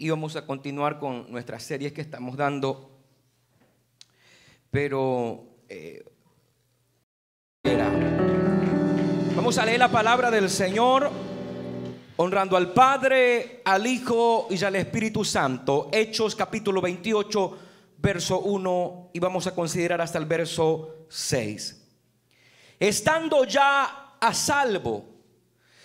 [0.00, 2.90] y vamos a continuar con nuestras series que estamos dando.
[4.70, 6.02] Pero eh,
[9.36, 11.10] vamos a leer la palabra del Señor,
[12.16, 15.90] honrando al Padre, al Hijo y al Espíritu Santo.
[15.92, 17.58] Hechos capítulo 28,
[17.98, 21.88] verso 1 y vamos a considerar hasta el verso 6.
[22.78, 25.04] Estando ya a salvo,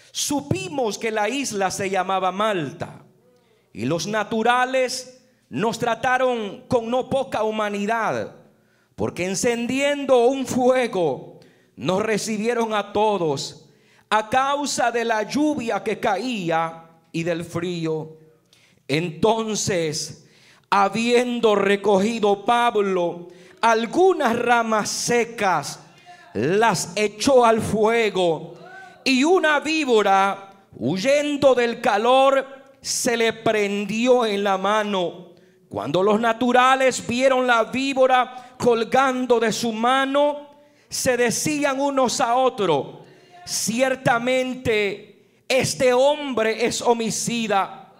[0.09, 3.04] supimos que la isla se llamaba Malta
[3.75, 8.33] y los naturales nos trataron con no poca humanidad,
[8.95, 11.41] porque encendiendo un fuego
[11.75, 13.67] nos recibieron a todos
[14.09, 18.15] a causa de la lluvia que caía y del frío.
[18.87, 20.25] Entonces,
[20.69, 23.27] habiendo recogido Pablo
[23.59, 25.81] algunas ramas secas,
[26.33, 28.53] las echó al fuego
[29.03, 32.54] y una víbora, huyendo del calor,
[32.85, 35.29] se le prendió en la mano.
[35.67, 40.51] Cuando los naturales vieron la víbora colgando de su mano,
[40.87, 42.99] se decían unos a otros,
[43.43, 47.91] ciertamente este hombre es homicida,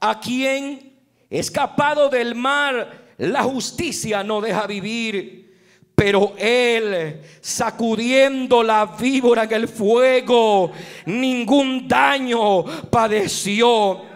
[0.00, 0.92] a quien
[1.30, 5.52] escapado del mar la justicia no deja vivir.
[5.94, 10.72] Pero él, sacudiendo la víbora en el fuego,
[11.06, 14.10] ningún daño padeció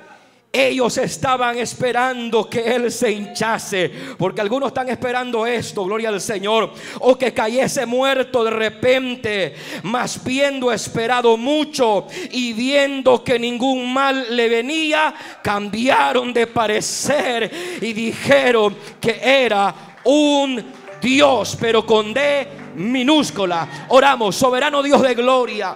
[0.57, 3.91] ellos estaban esperando que Él se hinchase.
[4.19, 6.73] Porque algunos están esperando esto, gloria al Señor.
[7.01, 9.55] O que cayese muerto de repente.
[9.83, 17.93] Mas viendo esperado mucho y viendo que ningún mal le venía, cambiaron de parecer y
[17.93, 20.65] dijeron que era un
[21.01, 23.87] Dios, pero con D minúscula.
[23.89, 25.75] Oramos, soberano Dios de gloria.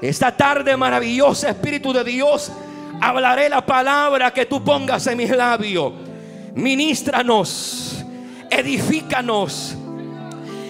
[0.00, 2.52] Esta tarde maravillosa, Espíritu de Dios
[3.00, 5.92] hablaré la palabra que tú pongas en mis labios.
[6.54, 8.04] Ministranos,
[8.50, 9.76] edifícanos,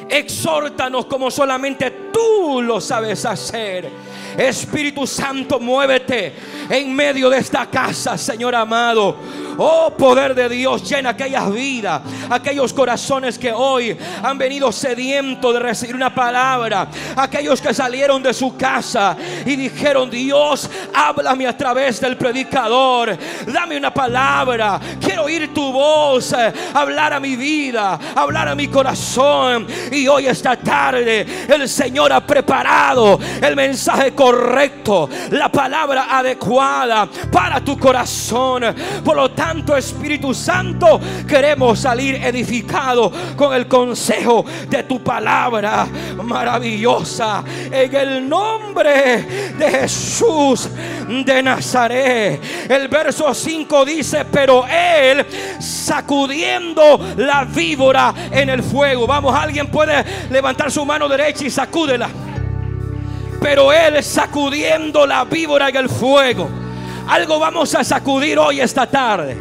[0.09, 4.04] exhórtanos como solamente tú lo sabes hacer.
[4.39, 6.35] Espíritu Santo, muévete
[6.69, 9.17] en medio de esta casa, Señor amado.
[9.57, 15.61] Oh poder de Dios, llena aquellas vidas, aquellos corazones que hoy han venido sedientos de
[15.61, 22.01] recibir una palabra, aquellos que salieron de su casa y dijeron, Dios, háblame a través
[22.01, 26.35] del predicador, dame una palabra, quiero oír tu voz,
[26.73, 29.67] hablar a mi vida, hablar a mi corazón.
[29.93, 37.63] Y hoy esta tarde el Señor ha preparado el mensaje correcto, la palabra adecuada para
[37.63, 38.63] tu corazón.
[39.05, 40.99] Por lo tanto, Espíritu Santo,
[41.29, 45.87] queremos salir edificados con el consejo de tu palabra
[46.23, 47.45] maravillosa.
[47.71, 50.71] En el nombre de Jesús
[51.07, 52.41] de Nazaret.
[52.67, 55.27] El verso 5 dice, pero él
[55.61, 59.07] sacudiendo la víbora en el fuego.
[59.07, 62.09] Vamos, alguien puede levantar su mano derecha y sacúdela.
[63.45, 66.49] Pero él sacudiendo la víbora en el fuego.
[67.07, 69.37] Algo vamos a sacudir hoy esta tarde.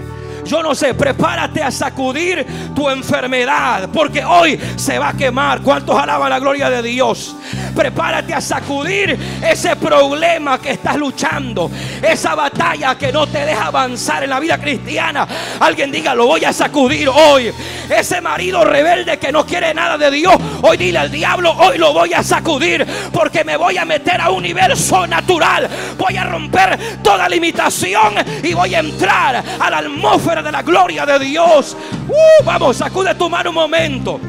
[0.45, 2.45] Yo no sé, prepárate a sacudir
[2.75, 5.61] tu enfermedad, porque hoy se va a quemar.
[5.61, 7.35] ¿Cuántos alaban la gloria de Dios?
[7.75, 11.71] Prepárate a sacudir ese problema que estás luchando,
[12.01, 15.27] esa batalla que no te deja avanzar en la vida cristiana.
[15.59, 17.51] Alguien diga, lo voy a sacudir hoy.
[17.89, 21.93] Ese marido rebelde que no quiere nada de Dios, hoy dile al diablo, hoy lo
[21.93, 25.69] voy a sacudir, porque me voy a meter a un universo natural.
[25.97, 31.05] Voy a romper toda limitación y voy a entrar a la atmósfera de la gloria
[31.05, 31.75] de Dios.
[32.07, 34.19] Uh, vamos, sacude tu mano un momento.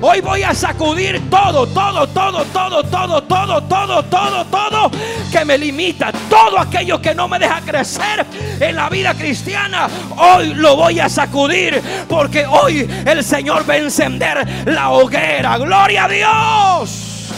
[0.00, 4.90] Hoy voy a sacudir todo, todo, todo, todo, todo, todo, todo, todo, todo
[5.32, 8.26] que me limita, todo aquello que no me deja crecer
[8.60, 9.88] en la vida cristiana.
[10.18, 15.56] Hoy lo voy a sacudir porque hoy el Señor va a encender la hoguera.
[15.56, 17.30] Gloria a Dios.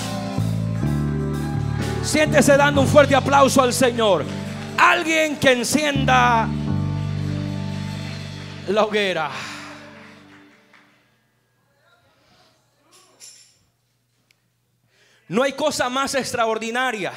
[2.02, 4.24] Siéntese dando un fuerte aplauso al Señor.
[4.76, 6.48] Alguien que encienda
[8.68, 9.30] la hoguera.
[15.28, 17.12] No hay cosa más extraordinaria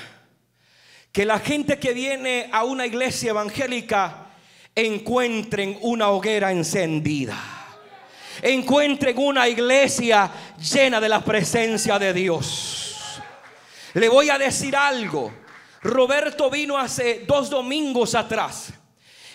[1.12, 4.28] que la gente que viene a una iglesia evangélica
[4.76, 7.38] encuentren una hoguera encendida.
[8.42, 13.20] Encuentren una iglesia llena de la presencia de Dios.
[13.94, 15.32] Le voy a decir algo.
[15.82, 18.72] Roberto vino hace dos domingos atrás.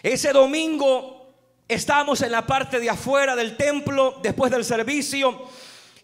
[0.02, 1.13] Ese domingo
[1.66, 5.48] Estábamos en la parte de afuera del templo después del servicio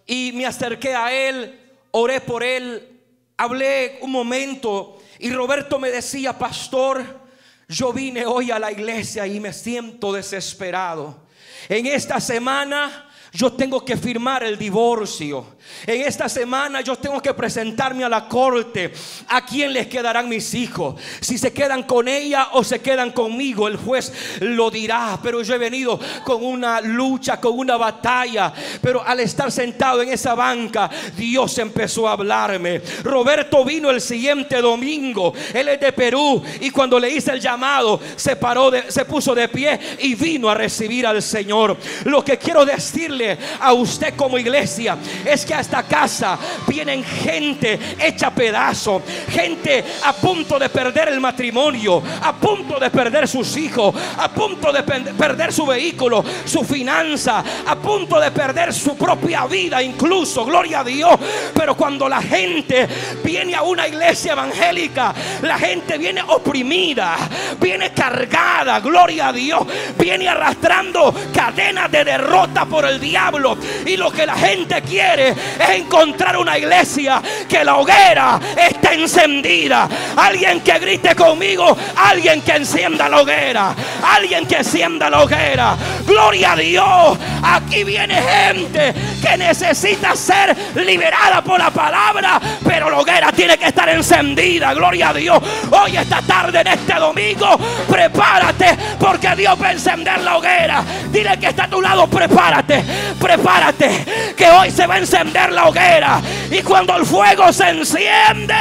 [0.06, 1.60] y me acerqué a él,
[1.90, 3.00] oré por él,
[3.36, 7.20] hablé un momento y Roberto me decía, pastor,
[7.68, 11.24] Yo vine hoy a la iglesia y me siento desesperado.
[11.68, 15.44] En esta semana yo tengo que firmar el divorcio.
[15.86, 18.92] En esta semana yo tengo que presentarme a la corte.
[19.28, 21.00] ¿A quién les quedarán mis hijos?
[21.20, 25.18] Si se quedan con ella o se quedan conmigo, el juez lo dirá.
[25.22, 28.52] Pero yo he venido con una lucha, con una batalla.
[28.82, 32.80] Pero al estar sentado en esa banca, Dios empezó a hablarme.
[33.04, 35.32] Roberto vino el siguiente domingo.
[35.54, 39.48] Él es de Perú y cuando le hice el llamado, se paró, se puso de
[39.48, 41.76] pie y vino a recibir al Señor.
[42.04, 43.19] Lo que quiero decirle
[43.60, 50.58] a usted como iglesia es que esta casa vienen gente hecha pedazo, gente a punto
[50.58, 55.66] de perder el matrimonio, a punto de perder sus hijos, a punto de perder su
[55.66, 61.18] vehículo, su finanza, a punto de perder su propia vida, incluso, gloria a Dios.
[61.54, 62.88] Pero cuando la gente
[63.22, 67.16] viene a una iglesia evangélica, la gente viene oprimida,
[67.60, 69.62] viene cargada, gloria a Dios,
[69.98, 73.58] viene arrastrando cadenas de derrota por el diablo.
[73.84, 79.88] Y lo que la gente quiere es encontrar una iglesia que la hoguera esté encendida.
[80.16, 85.76] Alguien que grite conmigo, alguien que encienda la hoguera, alguien que encienda la hoguera.
[86.06, 87.18] Gloria a Dios.
[87.42, 93.66] Aquí viene gente que necesita ser liberada por la palabra, pero la hoguera tiene que
[93.66, 94.72] estar encendida.
[94.74, 95.42] Gloria a Dios.
[95.70, 97.58] Hoy, esta tarde, en este domingo,
[97.88, 100.84] prepárate porque Dios va a encender la hoguera.
[101.10, 102.84] Dile que está a tu lado, prepárate,
[103.18, 106.20] prepárate, que hoy se va a encender la hoguera.
[106.50, 108.54] Y cuando el fuego se enciende,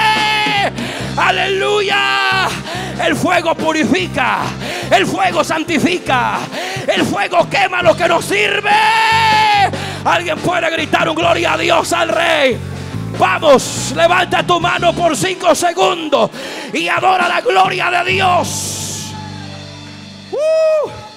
[1.18, 2.48] aleluya,
[3.06, 4.40] el fuego purifica,
[4.92, 6.40] el fuego santifica,
[6.88, 8.72] el fuego quema lo que nos sirve.
[10.06, 12.58] Alguien puede gritar un gloria a Dios al Rey.
[13.18, 16.30] Vamos, levanta tu mano por cinco segundos
[16.74, 19.14] y adora la gloria de Dios.
[20.32, 21.09] Uh.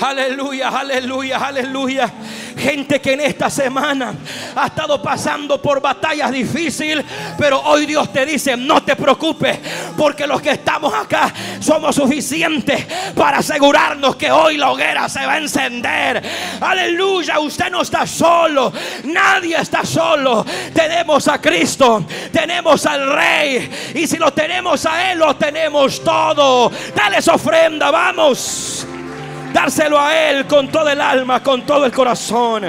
[0.00, 2.10] Aleluya, aleluya, aleluya.
[2.56, 4.14] Gente que en esta semana
[4.56, 7.04] ha estado pasando por batallas difíciles,
[7.38, 9.58] pero hoy Dios te dice, no te preocupes,
[9.96, 15.34] porque los que estamos acá somos suficientes para asegurarnos que hoy la hoguera se va
[15.34, 16.22] a encender.
[16.60, 18.72] Aleluya, usted no está solo,
[19.04, 20.44] nadie está solo.
[20.74, 26.70] Tenemos a Cristo, tenemos al Rey, y si lo tenemos a Él, lo tenemos todo.
[26.94, 28.86] Dale esa ofrenda, vamos
[29.52, 32.64] dárselo a Él con todo el alma, con todo el corazón.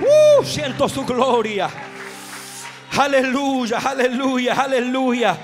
[0.00, 1.68] Uh, siento su gloria.
[2.96, 5.38] Aleluya, aleluya, aleluya.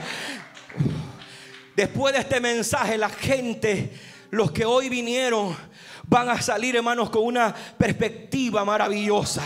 [1.77, 3.93] Después de este mensaje, la gente,
[4.31, 5.57] los que hoy vinieron,
[6.05, 9.43] van a salir, hermanos, con una perspectiva maravillosa.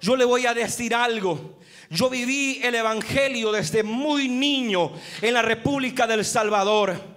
[0.00, 1.58] Yo le voy a decir algo.
[1.88, 7.15] Yo viví el Evangelio desde muy niño en la República del Salvador.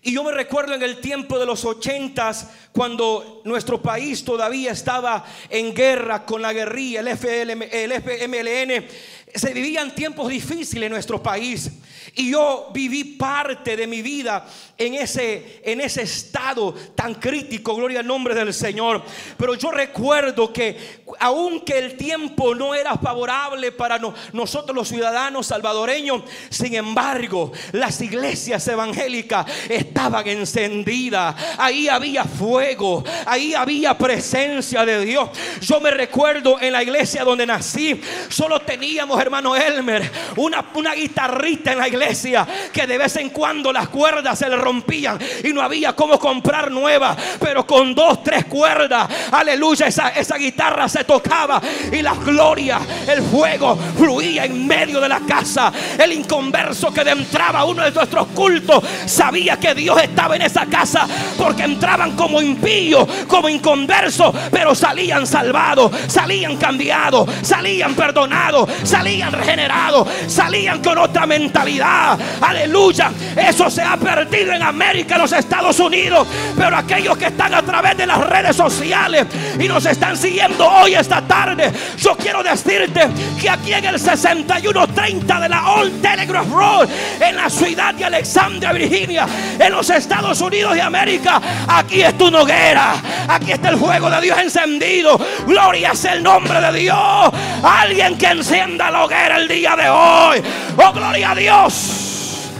[0.00, 5.24] Y yo me recuerdo en el tiempo de los ochentas, cuando nuestro país todavía estaba
[5.50, 8.86] en guerra con la guerrilla, el, el FMLN,
[9.34, 11.70] se vivían tiempos difíciles en nuestro país.
[12.14, 14.46] Y yo viví parte de mi vida
[14.76, 19.02] en ese, en ese estado tan crítico, gloria al nombre del Señor.
[19.36, 24.00] Pero yo recuerdo que aunque el tiempo no era favorable para
[24.32, 31.34] nosotros los ciudadanos salvadoreños, sin embargo, las iglesias evangélicas estaban encendidas.
[31.56, 35.30] Ahí había fuego, ahí había presencia de Dios.
[35.60, 41.72] Yo me recuerdo en la iglesia donde nací, solo teníamos, hermano Elmer, una, una guitarrita
[41.72, 45.62] en la iglesia que de vez en cuando las cuerdas se le rompían y no
[45.62, 51.60] había cómo comprar nueva, pero con dos, tres cuerdas, aleluya, esa, esa guitarra se tocaba
[51.92, 55.72] y la gloria, el fuego fluía en medio de la casa.
[55.98, 61.06] El inconverso que entraba uno de nuestros cultos sabía que Dios estaba en esa casa
[61.36, 70.06] porque entraban como impíos, como inconversos, pero salían salvados, salían cambiados, salían perdonados, salían regenerados,
[70.26, 72.18] salían con otra mentalidad.
[72.40, 73.10] Aleluya.
[73.36, 76.26] Eso se ha perdido en América, en los Estados Unidos.
[76.56, 79.26] Pero aquellos que están a través de las redes sociales
[79.58, 83.08] y nos están siguiendo hoy, esta tarde, yo quiero decirte
[83.40, 86.88] que aquí en el 6130 de la Old Telegraph Road,
[87.20, 89.26] en la ciudad de Alexandria, Virginia,
[89.58, 92.94] en los Estados Unidos de América, aquí está tu hoguera.
[93.28, 95.18] Aquí está el fuego de Dios encendido.
[95.46, 97.30] Gloria es el nombre de Dios.
[97.62, 100.42] Alguien que encienda la el día de hoy.
[100.76, 102.50] Oh, gloria a Dios.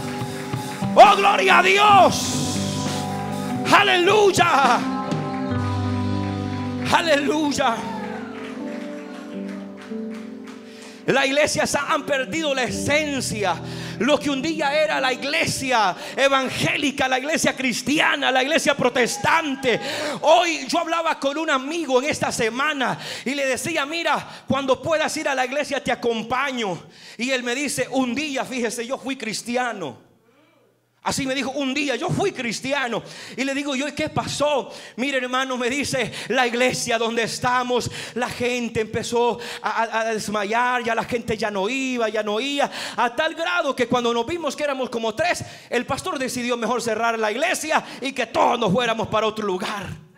[0.95, 2.57] Oh, gloria a Dios.
[3.71, 4.79] Aleluya.
[6.91, 7.75] Aleluya.
[11.07, 13.55] La iglesia han perdido la esencia.
[13.99, 19.79] Lo que un día era la iglesia evangélica, la iglesia cristiana, la iglesia protestante.
[20.21, 25.15] Hoy yo hablaba con un amigo en esta semana y le decía, mira, cuando puedas
[25.17, 26.81] ir a la iglesia te acompaño.
[27.17, 30.08] Y él me dice, un día, fíjese, yo fui cristiano.
[31.01, 33.01] Así me dijo un día, yo fui cristiano
[33.37, 34.69] y le digo yo, ¿y qué pasó?
[34.97, 41.05] Mire hermano, me dice, la iglesia donde estamos, la gente empezó a, desmayar, ya la
[41.05, 44.63] gente ya no iba, ya no iba, a tal grado que cuando nos vimos que
[44.63, 49.07] éramos como tres, el pastor decidió mejor cerrar la iglesia y que todos nos fuéramos
[49.07, 50.08] para otro lugar.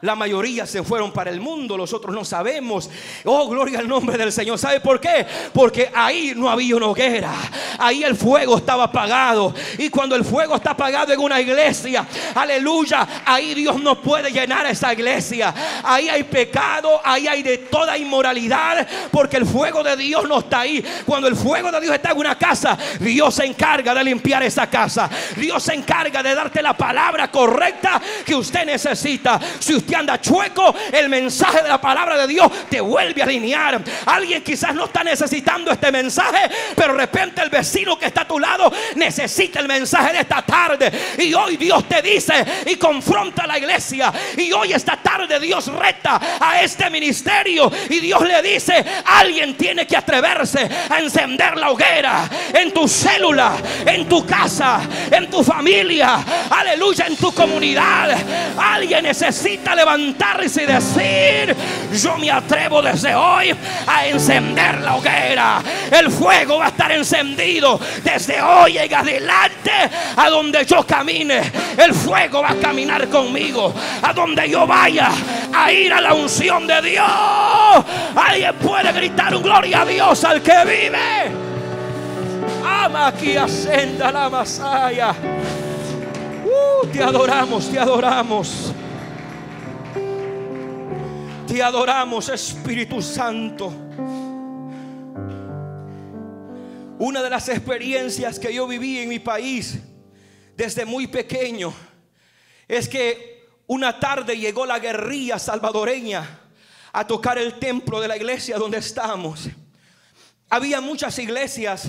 [0.00, 2.88] La mayoría se fueron para el mundo, los otros no sabemos.
[3.24, 4.56] Oh, gloria al nombre del Señor.
[4.56, 5.26] ¿Sabe por qué?
[5.52, 7.32] Porque ahí no había una hoguera.
[7.78, 9.52] Ahí el fuego estaba apagado.
[9.76, 14.66] Y cuando el fuego está apagado en una iglesia, aleluya, ahí Dios no puede llenar
[14.66, 15.52] esa iglesia.
[15.82, 20.60] Ahí hay pecado, ahí hay de toda inmoralidad, porque el fuego de Dios no está
[20.60, 20.84] ahí.
[21.06, 24.70] Cuando el fuego de Dios está en una casa, Dios se encarga de limpiar esa
[24.70, 25.10] casa.
[25.34, 29.40] Dios se encarga de darte la palabra correcta que usted necesita.
[29.58, 33.80] Si usted anda chueco, el mensaje de la palabra de Dios te vuelve a alinear.
[34.06, 38.28] Alguien quizás no está necesitando este mensaje, pero de repente el vecino que está a
[38.28, 40.90] tu lado necesita el mensaje de esta tarde.
[41.18, 44.12] Y hoy Dios te dice y confronta a la iglesia.
[44.36, 47.70] Y hoy esta tarde Dios reta a este ministerio.
[47.88, 53.56] Y Dios le dice, alguien tiene que atreverse a encender la hoguera en tu célula,
[53.86, 54.80] en tu casa,
[55.10, 56.24] en tu familia.
[56.50, 58.16] Aleluya, en tu comunidad.
[58.58, 61.56] Alguien necesita levantarse y decir,
[61.92, 63.54] yo me atrevo desde hoy
[63.86, 65.62] a encender la hoguera.
[65.90, 69.70] El fuego va a estar encendido desde hoy en adelante
[70.16, 71.40] a donde yo camine.
[71.76, 73.72] El fuego va a caminar conmigo.
[74.02, 75.10] A donde yo vaya
[75.54, 77.06] a ir a la unción de Dios.
[78.16, 81.48] Alguien puede gritar un gloria a Dios al que vive.
[82.64, 85.14] Ama aquí, ascenda la masaya.
[86.44, 88.72] Uh, te adoramos, te adoramos.
[91.48, 93.72] Te adoramos, Espíritu Santo.
[96.98, 99.78] Una de las experiencias que yo viví en mi país
[100.54, 101.72] desde muy pequeño
[102.68, 106.38] es que una tarde llegó la guerrilla salvadoreña
[106.92, 109.48] a tocar el templo de la iglesia donde estamos.
[110.50, 111.88] Había muchas iglesias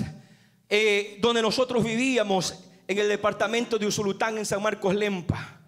[0.70, 5.59] eh, donde nosotros vivíamos en el departamento de Usulután en San Marcos Lempa.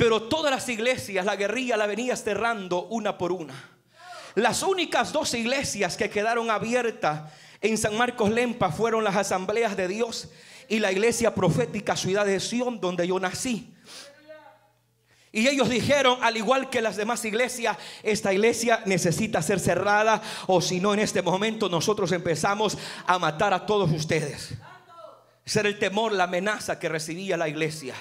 [0.00, 3.52] Pero todas las iglesias, la guerrilla la venía cerrando una por una.
[4.34, 7.30] Las únicas dos iglesias que quedaron abiertas
[7.60, 10.30] en San Marcos Lempa fueron las asambleas de Dios
[10.70, 13.74] y la iglesia profética Ciudad de Sion, donde yo nací.
[15.32, 20.62] Y ellos dijeron, al igual que las demás iglesias, esta iglesia necesita ser cerrada o
[20.62, 24.54] si no en este momento nosotros empezamos a matar a todos ustedes.
[25.44, 27.94] Ser el temor, la amenaza que recibía la iglesia.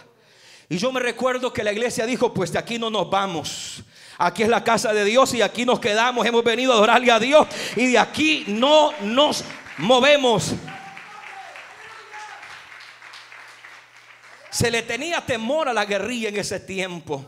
[0.71, 3.83] Y yo me recuerdo que la iglesia dijo, pues de aquí no nos vamos.
[4.19, 6.27] Aquí es la casa de Dios y aquí nos quedamos.
[6.27, 9.43] Hemos venido a adorarle a Dios y de aquí no nos
[9.77, 10.53] movemos.
[14.51, 17.25] Se le tenía temor a la guerrilla en ese tiempo.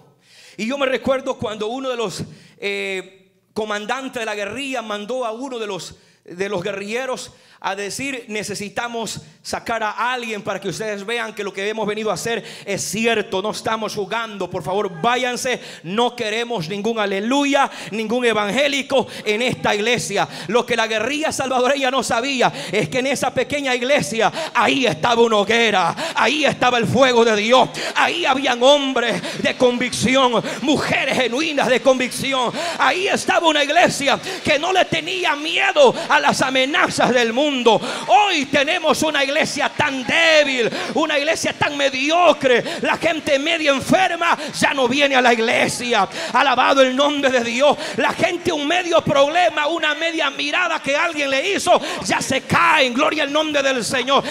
[0.55, 2.23] Y yo me recuerdo cuando uno de los
[2.57, 7.31] eh, comandantes de la guerrilla mandó a uno de los, de los guerrilleros
[7.63, 12.09] a decir necesitamos sacar a alguien para que ustedes vean que lo que hemos venido
[12.09, 18.25] a hacer es cierto, no estamos jugando, por favor váyanse, no queremos ningún aleluya, ningún
[18.25, 20.27] evangélico en esta iglesia.
[20.47, 25.21] Lo que la guerrilla salvadoreña no sabía es que en esa pequeña iglesia ahí estaba
[25.21, 31.67] una hoguera, ahí estaba el fuego de Dios, ahí habían hombres de convicción, mujeres genuinas
[31.67, 37.33] de convicción, ahí estaba una iglesia que no le tenía miedo a las amenazas del
[37.33, 42.63] mundo Hoy tenemos una iglesia tan débil, una iglesia tan mediocre.
[42.81, 46.07] La gente media enferma ya no viene a la iglesia.
[46.33, 47.77] Alabado el nombre de Dios.
[47.97, 52.85] La gente un medio problema, una media mirada que alguien le hizo, ya se cae.
[52.85, 54.23] En gloria al nombre del Señor.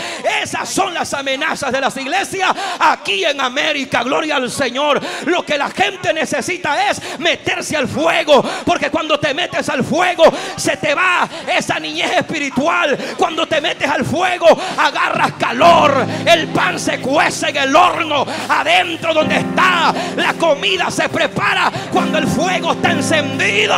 [0.42, 4.02] Esas son las amenazas de las iglesias aquí en América.
[4.02, 5.00] Gloria al Señor.
[5.26, 8.42] Lo que la gente necesita es meterse al fuego.
[8.64, 10.25] Porque cuando te metes al fuego,
[10.56, 14.46] se te va esa niñez espiritual cuando te metes al fuego,
[14.76, 16.06] agarras calor.
[16.24, 18.26] El pan se cuece en el horno.
[18.48, 23.74] Adentro donde está, la comida se prepara cuando el fuego está encendido.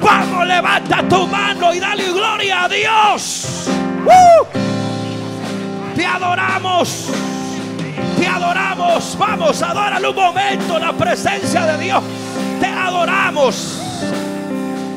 [0.00, 3.68] Vamos, levanta tu mano y dale gloria a Dios.
[4.06, 4.46] ¡Uh!
[5.94, 7.08] Te adoramos.
[8.18, 9.16] Te adoramos.
[9.18, 12.02] Vamos, adóralo un momento la presencia de Dios.
[12.60, 13.82] Te adoramos.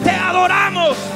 [0.04, 1.13] Te adoramos.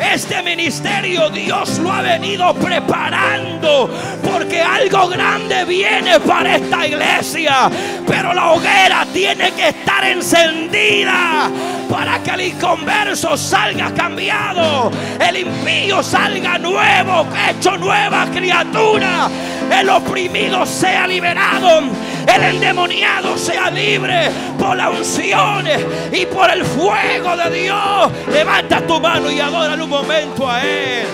[0.00, 3.90] Este ministerio Dios lo ha venido preparando
[4.22, 7.70] porque algo grande viene para esta iglesia.
[8.06, 11.50] Pero la hoguera tiene que estar encendida
[11.90, 14.92] para que el inconverso salga cambiado,
[15.28, 19.28] el impío salga nuevo, hecho nueva criatura,
[19.76, 21.82] el oprimido sea liberado,
[22.26, 25.64] el endemoniado sea libre por la unción
[26.12, 28.10] y por el fuego de Dios.
[28.32, 31.06] Levanta tu mano y adora un momento a Él.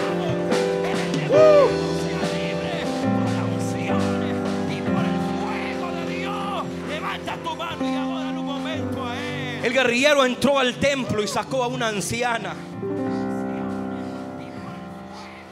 [9.62, 12.54] El guerrillero entró al templo y sacó a una anciana.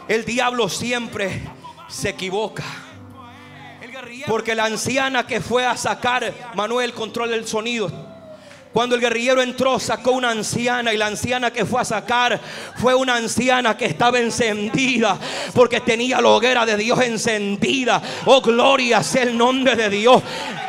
[0.07, 1.43] El diablo siempre
[1.89, 2.63] se equivoca.
[4.27, 8.14] Porque la anciana que fue a sacar, Manuel, control del sonido.
[8.75, 12.41] Cuando el guerrillero entró, sacó una anciana y la anciana que fue a sacar
[12.75, 15.17] fue una anciana que estaba encendida
[15.55, 18.03] porque tenía la hoguera de Dios encendida.
[18.27, 20.23] Oh, gloria sea el nombre de Dios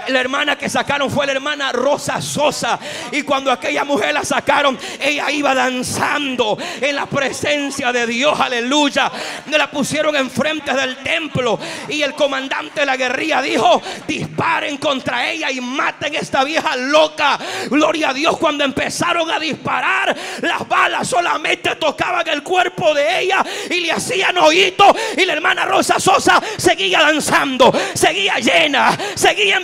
[0.10, 2.80] la hermana que sacaron fue la hermana Rosa Sosa.
[3.12, 8.40] Y cuando aquella mujer la sacaron, ella iba danzando en la presencia de Dios.
[8.40, 9.12] Aleluya.
[9.48, 11.60] La pusieron enfrente del templo.
[11.90, 16.76] Y el comandante de la guerrilla dijo: Disparen contra ella y maten a esta vieja
[16.76, 17.40] loca.
[17.70, 18.38] Gloria a Dios.
[18.38, 24.38] Cuando empezaron a disparar, las balas solamente tocaban el cuerpo de ella y le hacían
[24.38, 24.96] oído.
[25.18, 29.64] Y la hermana Rosa Sosa seguía danzando, seguía llena, seguía en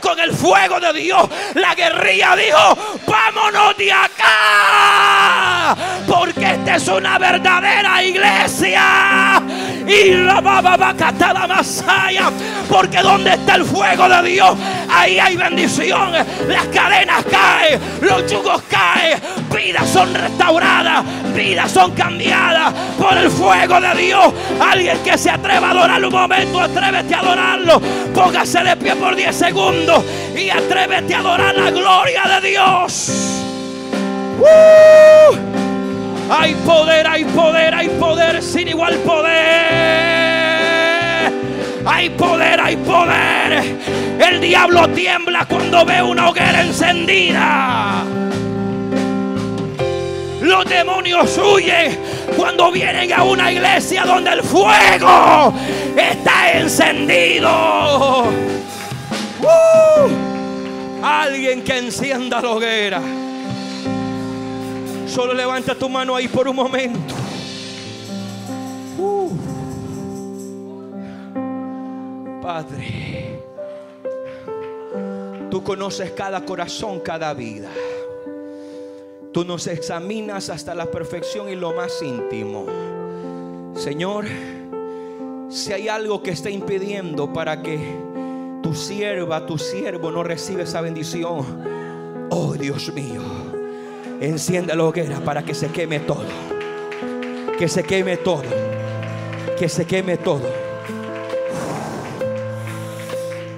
[0.00, 1.28] con el fuego de Dios.
[1.54, 9.42] La guerrilla dijo, vámonos de acá, porque esta es una verdadera iglesia.
[9.86, 12.30] Y la baba la masaya,
[12.70, 14.56] porque donde está el fuego de Dios,
[14.90, 16.12] ahí hay bendición.
[16.12, 19.20] Las cadenas caen, los yugos caen,
[19.54, 24.32] vidas son restauradas, vidas son cambiadas por el fuego de Dios.
[24.60, 27.80] Alguien que se atreva a adorar un momento, atrévete a adorarlo.
[28.14, 30.02] Póngase de pie por 10 segundos
[30.34, 33.10] y atrévete a adorar la gloria de Dios.
[34.40, 35.53] ¡Uh!
[36.30, 39.34] Hay poder, hay poder, hay poder sin igual poder.
[41.86, 43.62] Hay poder, hay poder.
[44.18, 48.04] El diablo tiembla cuando ve una hoguera encendida.
[50.40, 51.98] Los demonios huyen
[52.36, 55.52] cuando vienen a una iglesia donde el fuego
[55.96, 58.24] está encendido.
[59.40, 60.08] ¡Uh!
[61.02, 63.23] Alguien que encienda la hoguera.
[65.06, 67.14] Solo levanta tu mano ahí por un momento.
[68.98, 69.30] ¡Uh!
[72.42, 73.40] Padre,
[75.50, 77.70] tú conoces cada corazón, cada vida.
[79.32, 82.66] Tú nos examinas hasta la perfección y lo más íntimo.
[83.74, 84.26] Señor,
[85.48, 87.78] si hay algo que está impidiendo para que
[88.62, 91.44] tu sierva, tu siervo no recibe esa bendición.
[92.30, 93.22] Oh Dios mío,
[94.26, 96.24] enciende la hoguera para que se queme todo.
[97.58, 98.42] Que se queme todo.
[99.58, 100.42] Que se queme todo.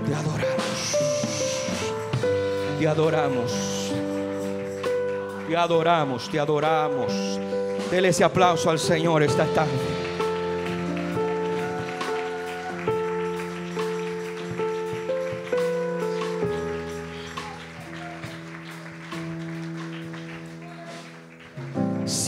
[0.07, 0.97] Te adoramos.
[2.79, 3.93] Te adoramos.
[5.49, 7.13] Te adoramos, te adoramos.
[7.91, 9.96] Dele ese aplauso al Señor esta tarde.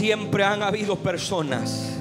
[0.08, 1.98] Siempre han habido personas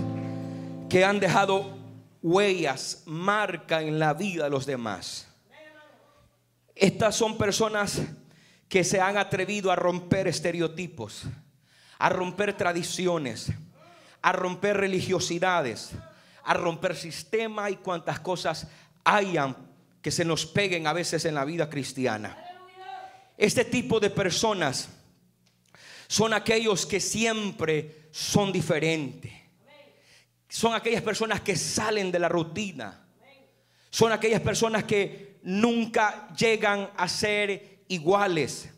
[0.89, 1.77] que han dejado
[2.21, 5.27] huellas, marca en la vida de los demás.
[6.73, 8.01] Estas son personas
[8.69, 11.23] que se han atrevido a romper estereotipos,
[11.99, 13.51] a romper tradiciones,
[14.21, 15.91] a romper religiosidades,
[16.45, 18.67] a romper sistemas y cuantas cosas
[19.03, 19.53] hayan
[20.01, 22.37] que se nos peguen a veces en la vida cristiana.
[23.37, 24.96] Este tipo de personas
[26.07, 29.33] son aquellos que siempre son diferentes.
[30.49, 33.05] Son aquellas personas que salen de la rutina.
[33.89, 38.69] Son aquellas personas que nunca llegan a ser iguales.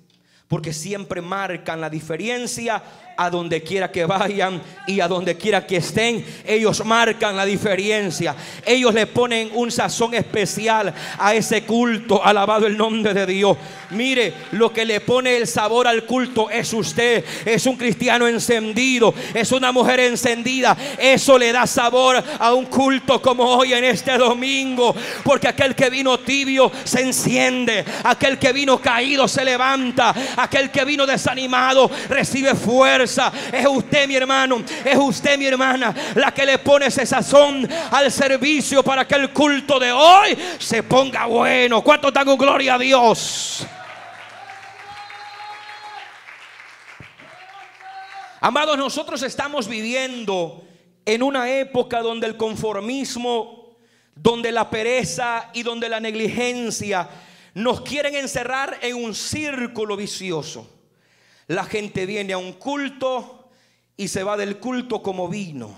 [0.48, 2.82] Porque siempre marcan la diferencia
[3.20, 8.34] a donde quiera que vayan y a donde quiera que estén, ellos marcan la diferencia.
[8.66, 12.26] Ellos le ponen un sazón especial a ese culto.
[12.26, 13.58] Alabado el nombre de Dios.
[13.90, 17.26] Mire, lo que le pone el sabor al culto es usted.
[17.44, 19.14] Es un cristiano encendido.
[19.34, 20.78] Es una mujer encendida.
[20.98, 24.96] Eso le da sabor a un culto como hoy en este domingo.
[25.26, 27.84] Porque aquel que vino tibio se enciende.
[28.06, 30.16] Aquel que vino caído se levanta.
[30.38, 34.64] Aquel que vino desanimado recibe fuerza Es usted, mi hermano.
[34.84, 39.32] Es usted, mi hermana, la que le pone ese sazón al servicio para que el
[39.32, 41.84] culto de hoy se ponga bueno.
[41.84, 43.66] ¿Cuánto dan gloria a Dios?
[48.42, 50.64] Amados, nosotros estamos viviendo
[51.06, 53.76] en una época donde el conformismo,
[54.16, 57.10] donde la pereza y donde la negligencia
[57.54, 60.79] nos quieren encerrar en un círculo vicioso.
[61.50, 63.50] La gente viene a un culto
[63.98, 65.76] y se va del culto como vino.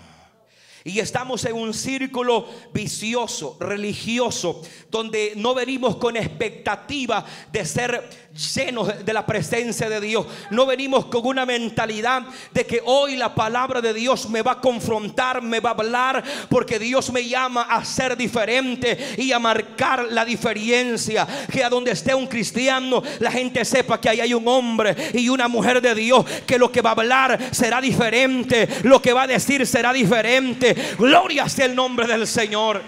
[0.84, 9.06] Y estamos en un círculo vicioso, religioso, donde no venimos con expectativa de ser llenos
[9.06, 10.26] de la presencia de Dios.
[10.50, 14.62] No venimos con una mentalidad de que hoy la palabra de Dios me va a
[14.62, 20.08] confrontar, me va a hablar, porque Dios me llama a ser diferente y a marcar
[20.10, 21.28] la diferencia.
[21.52, 25.30] Que a donde esté un cristiano, la gente sepa que ahí hay un hombre y
[25.30, 29.24] una mujer de Dios, que lo que va a hablar será diferente, lo que va
[29.24, 30.76] a decir será diferente.
[30.98, 32.82] Gloria sea el nombre del Señor.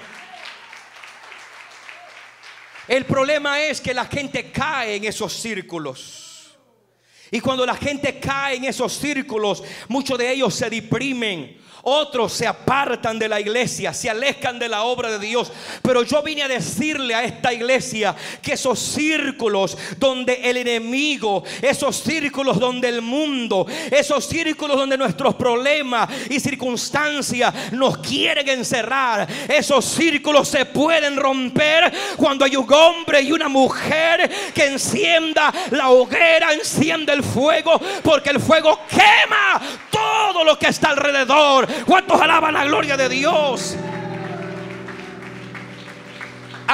[2.87, 6.55] El problema es que la gente cae en esos círculos.
[7.31, 12.47] Y cuando la gente cae en esos círculos, muchos de ellos se deprimen, otros se
[12.47, 15.51] apartan de la iglesia, se alejan de la obra de Dios.
[15.81, 21.97] Pero yo vine a decirle a esta iglesia que esos círculos donde el enemigo, esos
[21.97, 29.83] círculos donde el mundo, esos círculos donde nuestros problemas y circunstancias nos quieren encerrar, esos
[29.83, 36.53] círculos se pueden romper cuando hay un hombre y una mujer que encienda la hoguera,
[36.53, 41.67] encienda el fuego, porque el fuego quema todo lo que está alrededor.
[41.86, 43.77] ¿Cuántos alaban la gloria de Dios?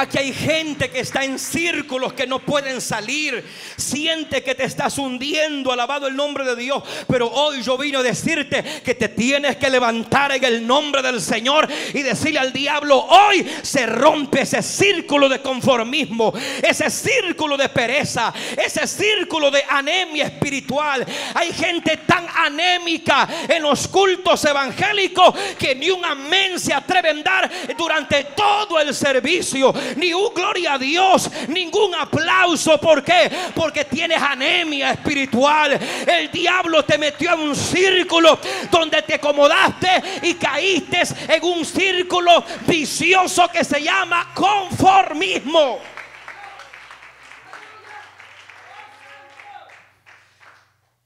[0.00, 3.44] Aquí hay gente que está en círculos que no pueden salir.
[3.76, 6.82] Siente que te estás hundiendo, alabado el nombre de Dios.
[7.06, 11.20] Pero hoy yo vine a decirte que te tienes que levantar en el nombre del
[11.20, 16.32] Señor y decirle al diablo, hoy se rompe ese círculo de conformismo,
[16.62, 21.04] ese círculo de pereza, ese círculo de anemia espiritual.
[21.34, 27.22] Hay gente tan anémica en los cultos evangélicos que ni un amén se atreven a
[27.22, 32.78] dar durante todo el servicio ni un gloria a Dios, ningún aplauso.
[32.80, 33.30] ¿Por qué?
[33.54, 35.78] Porque tienes anemia espiritual.
[36.06, 38.38] El diablo te metió en un círculo
[38.70, 45.78] donde te acomodaste y caíste en un círculo vicioso que se llama conformismo.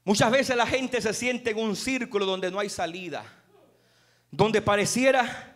[0.03, 3.25] Muchas veces la gente se siente en un círculo donde no hay salida,
[4.29, 5.55] donde pareciera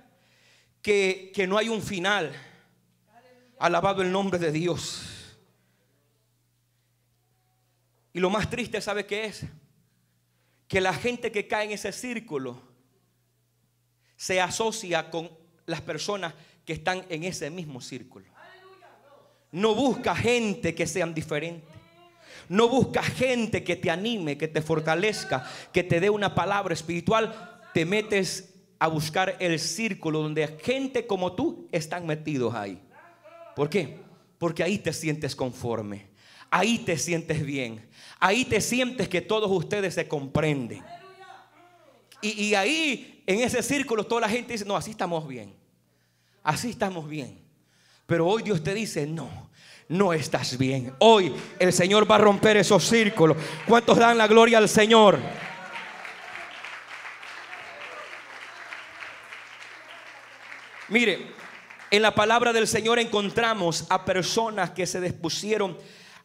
[0.81, 2.33] que, que no hay un final.
[3.59, 5.37] Alabado el nombre de Dios.
[8.13, 9.45] Y lo más triste, ¿sabe qué es?
[10.67, 12.61] Que la gente que cae en ese círculo
[14.15, 15.29] se asocia con
[15.65, 16.33] las personas
[16.65, 18.25] que están en ese mismo círculo.
[19.51, 21.67] No busca gente que sean diferentes.
[22.47, 27.61] No busca gente que te anime, que te fortalezca, que te dé una palabra espiritual.
[27.73, 32.81] Te metes a buscar el círculo donde gente como tú están metidos ahí.
[33.59, 33.99] ¿Por qué?
[34.37, 36.05] Porque ahí te sientes conforme.
[36.49, 37.89] Ahí te sientes bien.
[38.17, 40.81] Ahí te sientes que todos ustedes se comprenden.
[42.21, 45.53] Y, ahí, en ese círculo, toda la gente dice, no, así estamos bien.
[46.41, 47.37] Así estamos bien.
[48.05, 49.49] Pero hoy Dios te dice, no,
[49.89, 50.93] no estás bien.
[50.99, 53.35] Hoy el Señor va a romper esos círculos.
[53.67, 55.19] ¿Cuántos dan la gloria al Señor?
[60.87, 61.38] Mire,
[61.91, 65.77] en la palabra del Señor encontramos a personas que se dispusieron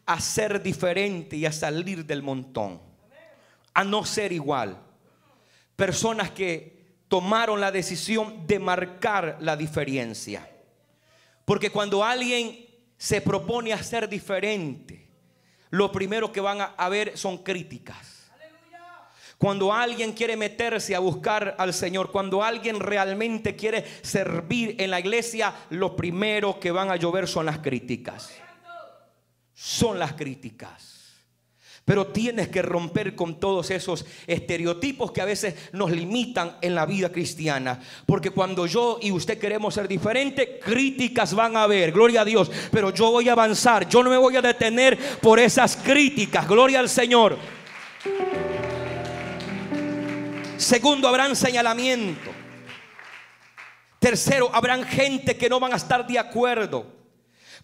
[0.05, 2.81] a ser diferente y a salir del montón,
[3.73, 4.79] a no ser igual.
[5.75, 10.49] Personas que tomaron la decisión de marcar la diferencia.
[11.43, 12.65] Porque cuando alguien
[12.97, 15.09] se propone a ser diferente,
[15.69, 18.14] lo primero que van a ver son críticas.
[19.45, 24.99] Cuando alguien quiere meterse a buscar al Señor, cuando alguien realmente quiere servir en la
[24.99, 28.31] iglesia, lo primero que van a llover son las críticas.
[29.53, 31.21] Son las críticas.
[31.85, 36.87] Pero tienes que romper con todos esos estereotipos que a veces nos limitan en la
[36.87, 37.79] vida cristiana.
[38.07, 42.49] Porque cuando yo y usted queremos ser diferente, críticas van a haber, gloria a Dios.
[42.71, 46.79] Pero yo voy a avanzar, yo no me voy a detener por esas críticas, gloria
[46.79, 47.37] al Señor.
[50.65, 52.31] Segundo, habrán señalamiento.
[53.99, 56.94] Tercero, habrán gente que no van a estar de acuerdo.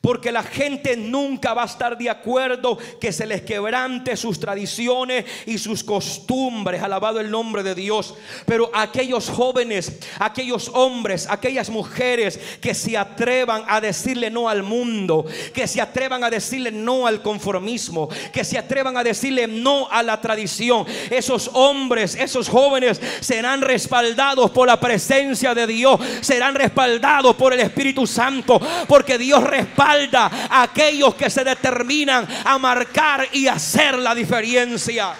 [0.01, 5.25] Porque la gente nunca va a estar de acuerdo que se les quebrante sus tradiciones
[5.45, 6.81] y sus costumbres.
[6.81, 8.15] Alabado el nombre de Dios.
[8.47, 15.23] Pero aquellos jóvenes, aquellos hombres, aquellas mujeres que se atrevan a decirle no al mundo,
[15.53, 20.01] que se atrevan a decirle no al conformismo, que se atrevan a decirle no a
[20.01, 20.83] la tradición.
[21.11, 27.59] Esos hombres, esos jóvenes serán respaldados por la presencia de Dios, serán respaldados por el
[27.59, 34.15] Espíritu Santo, porque Dios respalda a aquellos que se determinan a marcar y hacer la
[34.15, 35.13] diferencia.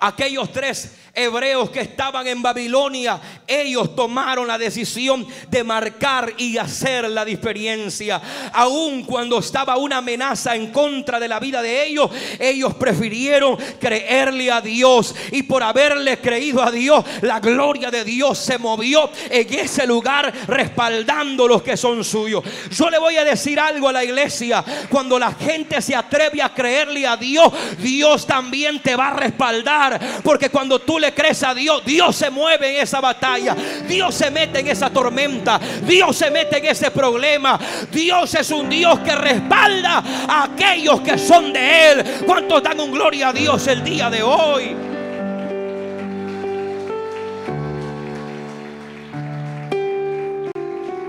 [0.00, 7.08] Aquellos tres hebreos que estaban en Babilonia, ellos tomaron la decisión de marcar y hacer
[7.10, 8.20] la diferencia.
[8.52, 14.50] Aun cuando estaba una amenaza en contra de la vida de ellos, ellos prefirieron creerle
[14.50, 15.14] a Dios.
[15.32, 20.32] Y por haberle creído a Dios, la gloria de Dios se movió en ese lugar
[20.46, 22.42] respaldando los que son suyos.
[22.70, 24.64] Yo le voy a decir algo a la iglesia.
[24.88, 30.00] Cuando la gente se atreve a creerle a Dios, Dios también te va a respaldar.
[30.22, 33.54] Porque cuando tú le crees a Dios, Dios se mueve en esa batalla.
[33.86, 35.60] Dios se mete en esa tormenta.
[35.86, 37.58] Dios se mete en ese problema.
[37.90, 42.04] Dios es un Dios que respalda a aquellos que son de Él.
[42.24, 44.74] ¿Cuántos dan un gloria a Dios el día de hoy?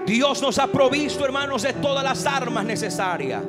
[0.05, 3.41] Dios nos ha provisto, hermanos, de todas las armas necesarias.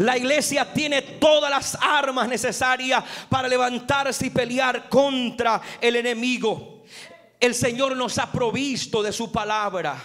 [0.00, 6.84] La iglesia tiene todas las armas necesarias para levantarse y pelear contra el enemigo.
[7.38, 9.98] El Señor nos ha provisto de su palabra.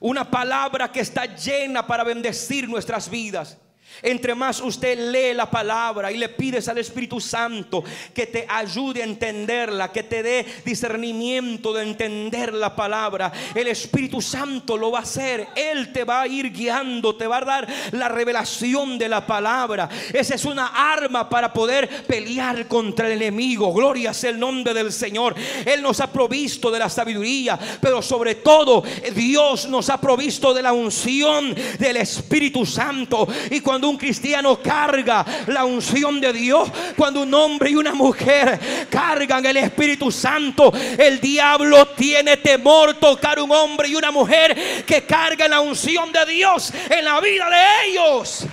[0.00, 3.58] Una palabra que está llena para bendecir nuestras vidas.
[4.02, 9.02] Entre más usted lee la palabra y le pides al Espíritu Santo que te ayude
[9.02, 15.00] a entenderla, que te dé discernimiento de entender la palabra, el Espíritu Santo lo va
[15.00, 15.48] a hacer.
[15.54, 19.88] Él te va a ir guiando, te va a dar la revelación de la palabra.
[20.12, 23.72] Esa es una arma para poder pelear contra el enemigo.
[23.72, 25.34] Gloria sea el nombre del Señor.
[25.64, 28.82] Él nos ha provisto de la sabiduría, pero sobre todo
[29.14, 33.28] Dios nos ha provisto de la unción del Espíritu Santo.
[33.50, 38.86] Y cuando un cristiano carga la unción de Dios, cuando un hombre y una mujer
[38.90, 45.06] cargan el Espíritu Santo, el diablo tiene temor tocar un hombre y una mujer que
[45.06, 48.44] cargan la unción de Dios en la vida de ellos.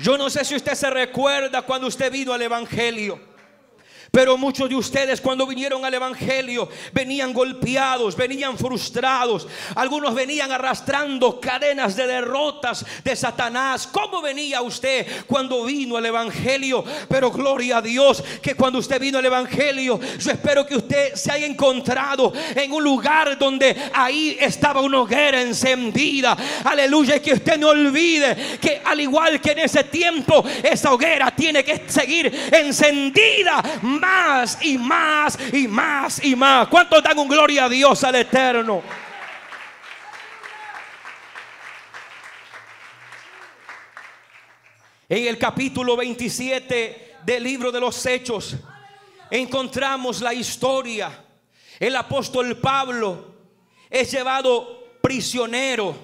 [0.00, 3.31] Yo no sé si usted se recuerda cuando usted vino al Evangelio.
[4.12, 9.48] Pero muchos de ustedes cuando vinieron al Evangelio venían golpeados, venían frustrados.
[9.74, 13.88] Algunos venían arrastrando cadenas de derrotas de Satanás.
[13.90, 16.84] ¿Cómo venía usted cuando vino al Evangelio?
[17.08, 21.32] Pero gloria a Dios que cuando usted vino al Evangelio, yo espero que usted se
[21.32, 26.36] haya encontrado en un lugar donde ahí estaba una hoguera encendida.
[26.64, 27.16] Aleluya.
[27.16, 31.64] Y que usted no olvide que al igual que en ese tiempo, esa hoguera tiene
[31.64, 33.62] que seguir encendida
[34.02, 36.66] más y más y más y más.
[36.66, 38.82] ¿Cuántos dan un gloria a Dios al eterno?
[45.08, 48.56] En el capítulo 27 del libro de los Hechos
[49.30, 51.24] encontramos la historia.
[51.78, 53.34] El apóstol Pablo
[53.88, 55.94] es llevado prisionero.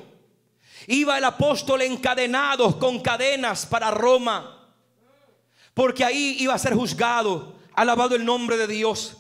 [0.86, 4.68] Iba el apóstol encadenado con cadenas para Roma.
[5.74, 7.57] Porque ahí iba a ser juzgado.
[7.78, 9.16] Alabado el nombre de Dios.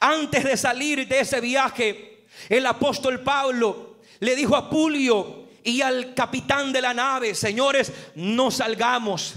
[0.00, 6.12] Antes de salir de ese viaje, el apóstol Pablo le dijo a Pulio y al
[6.12, 9.36] capitán de la nave, señores, no salgamos,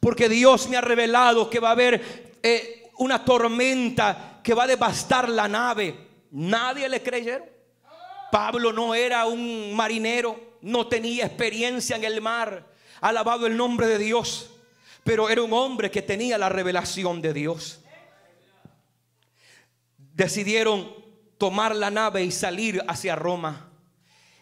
[0.00, 4.68] porque Dios me ha revelado que va a haber eh, una tormenta que va a
[4.68, 5.94] devastar la nave.
[6.30, 7.46] Nadie le creyeron.
[8.32, 12.66] Pablo no era un marinero, no tenía experiencia en el mar.
[13.02, 14.53] Alabado el nombre de Dios
[15.04, 17.80] pero era un hombre que tenía la revelación de Dios.
[19.96, 20.92] Decidieron
[21.36, 23.68] tomar la nave y salir hacia Roma.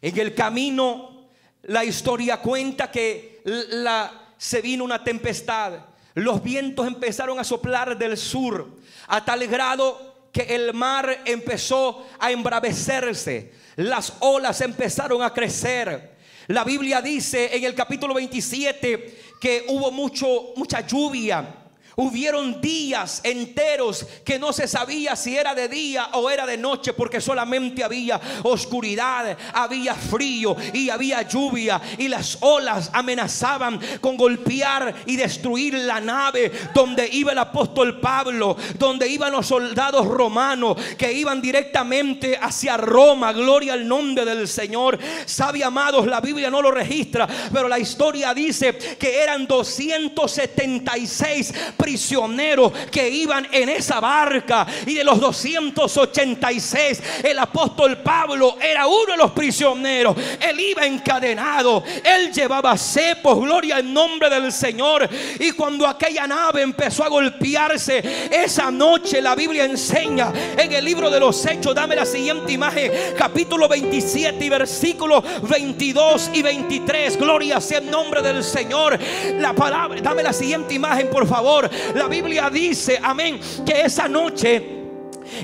[0.01, 1.27] En el camino,
[1.63, 5.81] la historia cuenta que la, se vino una tempestad.
[6.15, 12.31] Los vientos empezaron a soplar del sur a tal grado que el mar empezó a
[12.31, 13.53] embravecerse.
[13.77, 16.12] Las olas empezaron a crecer.
[16.49, 21.62] La Biblia dice en el capítulo 27 que hubo mucho, mucha lluvia,
[21.97, 26.95] Hubieron días enteros que no se sabía si era de día o era de noche
[26.95, 34.95] porque solamente había oscuridad, había frío y había lluvia y las olas amenazaban con golpear
[35.07, 41.13] y destruir la nave donde iba el apóstol Pablo, donde iban los soldados romanos que
[41.13, 43.33] iban directamente hacia Roma.
[43.33, 44.99] Gloria al nombre del Señor.
[45.27, 52.73] Sabe amados, la Biblia no lo registra, pero la historia dice que eran 276 prisioneros
[52.93, 54.65] que iban en esa barca.
[54.87, 60.17] Y de los 286, el apóstol Pablo era uno de los prisioneros.
[60.41, 61.83] Él iba encadenado.
[62.05, 63.41] Él llevaba cepos.
[63.41, 65.09] Gloria al nombre del Señor.
[65.41, 71.11] Y cuando aquella nave empezó a golpearse, esa noche la Biblia enseña en el libro
[71.11, 71.75] de los Hechos.
[71.75, 72.93] Dame la siguiente imagen.
[73.19, 77.19] Capítulo 27 y versículo 22 y 23.
[77.19, 78.97] Gloria sea el nombre del Señor.
[79.39, 81.72] La palabra, dame la siguiente imagen, por favor.
[81.95, 84.82] La Biblia dice, amén, que esa noche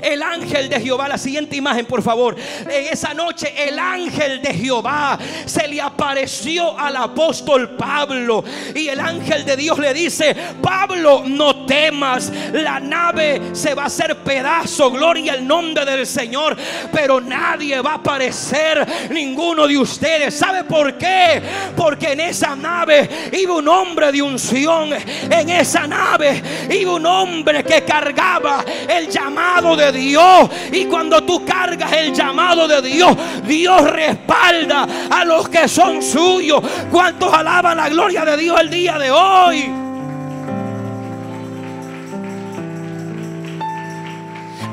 [0.01, 2.35] el ángel de Jehová, la siguiente imagen por favor.
[2.61, 8.43] En esa noche el ángel de Jehová se le apareció al apóstol Pablo.
[8.75, 12.31] Y el ángel de Dios le dice, Pablo, no temas.
[12.53, 14.91] La nave se va a hacer pedazo.
[14.91, 16.55] Gloria al nombre del Señor.
[16.91, 18.85] Pero nadie va a aparecer.
[19.09, 20.35] Ninguno de ustedes.
[20.35, 21.41] ¿Sabe por qué?
[21.75, 24.93] Porque en esa nave iba un hombre de unción.
[24.93, 30.49] En esa nave iba un hombre que cargaba el llamado de Dios.
[30.71, 33.15] Y cuando tú cargas el llamado de Dios,
[33.45, 36.61] Dios respalda a los que son suyos.
[36.91, 39.71] ¿Cuántos alaban la gloria de Dios el día de hoy?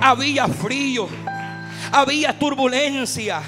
[0.01, 1.09] Había frío,
[1.91, 3.43] había turbulencia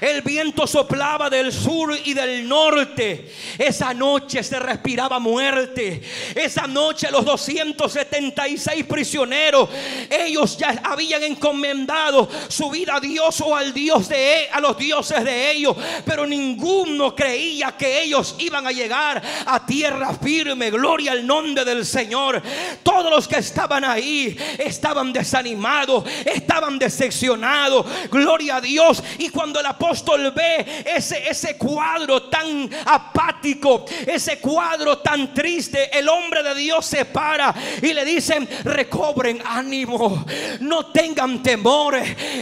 [0.00, 3.30] el viento soplaba del sur y del norte.
[3.58, 6.00] Esa noche se respiraba muerte.
[6.34, 9.68] Esa noche los 276 prisioneros,
[10.10, 14.76] ellos ya habían encomendado su vida a Dios o al Dios de e, a los
[14.78, 20.70] dioses de ellos, pero ninguno creía que ellos iban a llegar a tierra firme.
[20.70, 22.42] Gloria al nombre del Señor.
[22.82, 27.86] Todos los que estaban ahí estaban desanimados, estaban decepcionados.
[28.10, 29.02] Gloria a Dios.
[29.18, 29.83] Y cuando apóstol
[30.34, 37.04] ve ese, ese cuadro tan apático, ese cuadro tan triste, el hombre de Dios se
[37.04, 40.24] para y le dicen, recobren ánimo,
[40.60, 41.96] no tengan temor.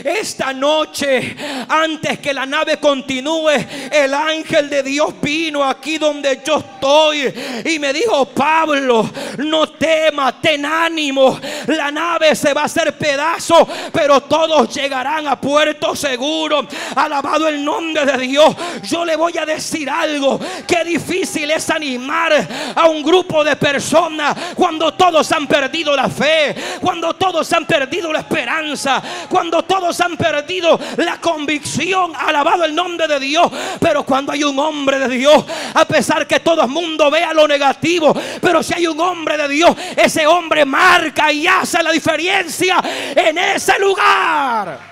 [0.05, 1.37] Esta noche,
[1.69, 3.51] antes que la nave continúe,
[3.91, 7.33] el ángel de Dios vino aquí donde yo estoy
[7.65, 13.67] y me dijo, Pablo, no temas, ten ánimo, la nave se va a hacer pedazo,
[13.93, 16.67] pero todos llegarán a puerto seguro.
[16.95, 20.39] Alabado el nombre de Dios, yo le voy a decir algo.
[20.67, 22.33] Qué difícil es animar
[22.75, 28.13] a un grupo de personas cuando todos han perdido la fe, cuando todos han perdido
[28.13, 32.13] la esperanza, cuando todos han perdido la convicción.
[32.17, 33.51] Alabado el nombre de Dios.
[33.81, 37.49] Pero cuando hay un hombre de Dios, a pesar que todo el mundo vea lo
[37.49, 42.77] negativo, pero si hay un hombre de Dios, ese hombre marca y hace la diferencia
[43.15, 44.92] en ese lugar.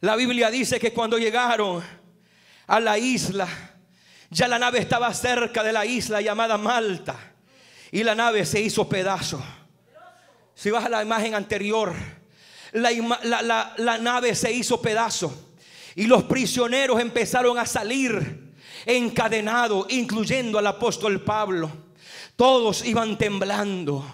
[0.00, 1.82] La Biblia dice que cuando llegaron
[2.68, 3.48] a la isla,
[4.30, 7.16] ya la nave estaba cerca de la isla llamada Malta
[7.90, 9.42] y la nave se hizo pedazo.
[10.54, 11.94] Si vas a la imagen anterior,
[12.72, 15.52] la, la nave se hizo pedazo
[15.96, 18.52] y los prisioneros empezaron a salir
[18.86, 21.87] encadenados, incluyendo al apóstol Pablo.
[22.38, 24.04] Todos iban temblando.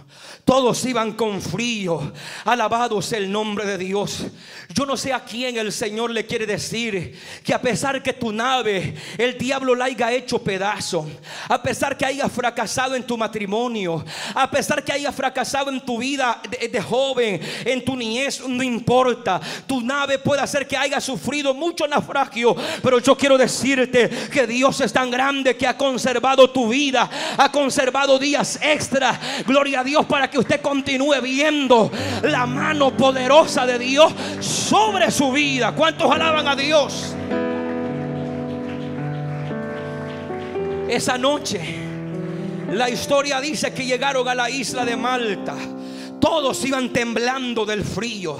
[0.44, 2.12] Todos iban con frío.
[2.44, 4.26] Alabado sea el nombre de Dios.
[4.74, 8.30] Yo no sé a quién el Señor le quiere decir que a pesar que tu
[8.32, 11.06] nave, el diablo la haya hecho pedazo,
[11.48, 15.98] a pesar que haya fracasado en tu matrimonio, a pesar que haya fracasado en tu
[15.98, 19.40] vida de, joven, en tu niñez, no importa.
[19.66, 24.80] Tu nave puede hacer que haya sufrido mucho naufragio, pero yo quiero decirte que Dios
[24.80, 27.08] es tan grande que ha conservado tu vida,
[27.38, 29.18] ha conservado días extra.
[29.46, 31.90] Gloria a Dios para que usted continúe viendo
[32.22, 35.72] la mano poderosa de Dios sobre su vida.
[35.72, 37.14] ¿Cuántos alaban a Dios?
[40.88, 41.60] Esa noche,
[42.70, 45.54] la historia dice que llegaron a la isla de Malta.
[46.24, 48.38] Todos iban temblando del frío.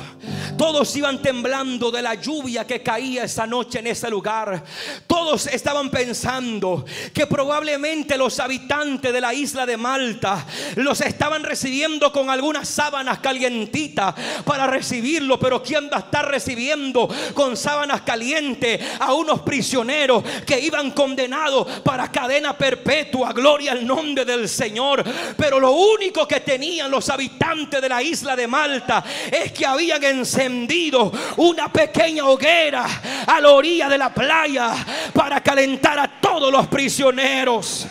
[0.56, 4.64] Todos iban temblando de la lluvia que caía esa noche en ese lugar.
[5.06, 10.46] Todos estaban pensando que probablemente los habitantes de la isla de Malta
[10.76, 15.38] los estaban recibiendo con algunas sábanas calientitas para recibirlo.
[15.38, 21.80] Pero ¿quién va a estar recibiendo con sábanas calientes a unos prisioneros que iban condenados
[21.80, 23.32] para cadena perpetua?
[23.32, 25.04] Gloria al nombre del Señor.
[25.36, 30.02] Pero lo único que tenían los habitantes de la isla de Malta es que habían
[30.04, 32.86] encendido una pequeña hoguera
[33.26, 34.74] a la orilla de la playa
[35.12, 37.86] para calentar a todos los prisioneros.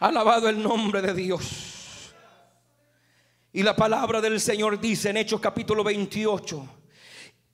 [0.00, 2.14] Alabado el nombre de Dios.
[3.52, 6.68] Y la palabra del Señor dice en Hechos capítulo 28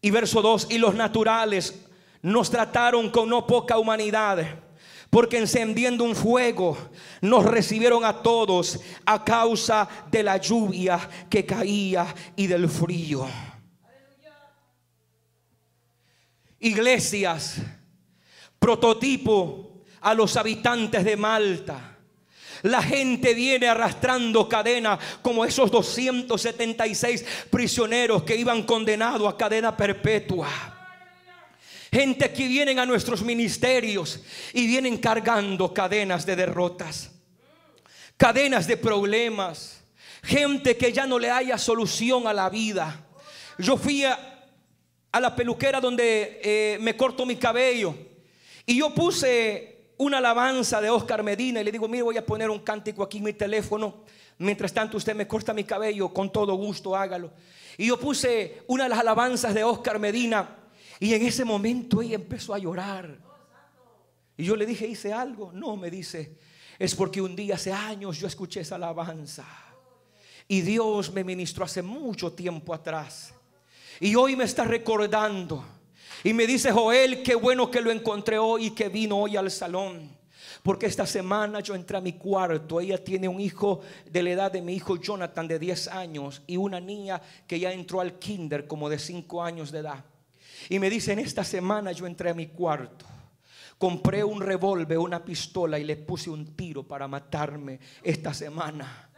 [0.02, 1.86] y verso 2, y los naturales
[2.22, 4.69] nos trataron con no poca humanidad
[5.10, 6.78] porque encendiendo un fuego
[7.20, 13.28] nos recibieron a todos a causa de la lluvia que caía y del frío.
[16.60, 17.56] Iglesias,
[18.58, 21.96] prototipo a los habitantes de Malta.
[22.62, 30.79] La gente viene arrastrando cadena como esos 276 prisioneros que iban condenados a cadena perpetua.
[31.92, 34.20] Gente que vienen a nuestros ministerios
[34.52, 37.10] y vienen cargando cadenas de derrotas,
[38.16, 39.82] cadenas de problemas,
[40.22, 43.06] gente que ya no le haya solución a la vida.
[43.58, 44.46] Yo fui a,
[45.20, 47.92] la peluquera donde eh, me corto mi cabello
[48.64, 52.50] y yo puse una alabanza de Oscar Medina y le digo, mire, voy a poner
[52.50, 54.04] un cántico aquí en mi teléfono.
[54.38, 57.32] Mientras tanto usted me corta mi cabello, con todo gusto hágalo.
[57.76, 60.59] Y yo puse una de las alabanzas de Oscar Medina
[61.00, 63.18] y en ese momento ella empezó a llorar.
[64.36, 65.50] Y yo le dije, ¿hice algo?
[65.50, 66.36] No, me dice,
[66.78, 69.46] es porque un día hace años yo escuché esa alabanza.
[70.46, 73.32] Y Dios me ministró hace mucho tiempo atrás.
[73.98, 75.64] Y hoy me está recordando.
[76.22, 79.50] Y me dice, Joel, qué bueno que lo encontré hoy y que vino hoy al
[79.50, 80.18] salón.
[80.62, 82.78] Porque esta semana yo entré a mi cuarto.
[82.78, 83.80] Ella tiene un hijo
[84.10, 87.72] de la edad de mi hijo Jonathan de 10 años y una niña que ya
[87.72, 90.04] entró al kinder como de 5 años de edad.
[90.68, 93.06] Y me dicen, esta semana yo entré a mi cuarto.
[93.78, 99.08] Compré un revólver, una pistola y le puse un tiro para matarme esta semana.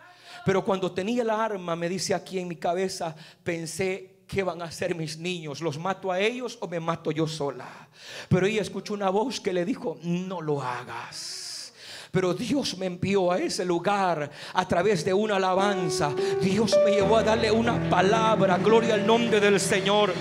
[0.44, 4.66] Pero cuando tenía la arma, me dice aquí en mi cabeza, pensé, ¿qué van a
[4.66, 5.60] hacer mis niños?
[5.60, 7.88] ¿Los mato a ellos o me mato yo sola?
[8.28, 11.72] Pero ella escuchó una voz que le dijo, no lo hagas.
[12.10, 16.14] Pero Dios me envió a ese lugar a través de una alabanza.
[16.42, 18.58] Dios me llevó a darle una palabra.
[18.58, 20.12] Gloria al nombre del Señor.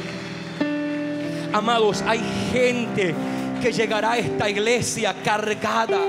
[1.54, 2.22] Amados, hay
[2.52, 3.14] gente
[3.62, 6.00] que llegará a esta iglesia cargada.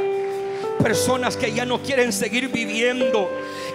[0.80, 3.28] Personas que ya no quieren seguir viviendo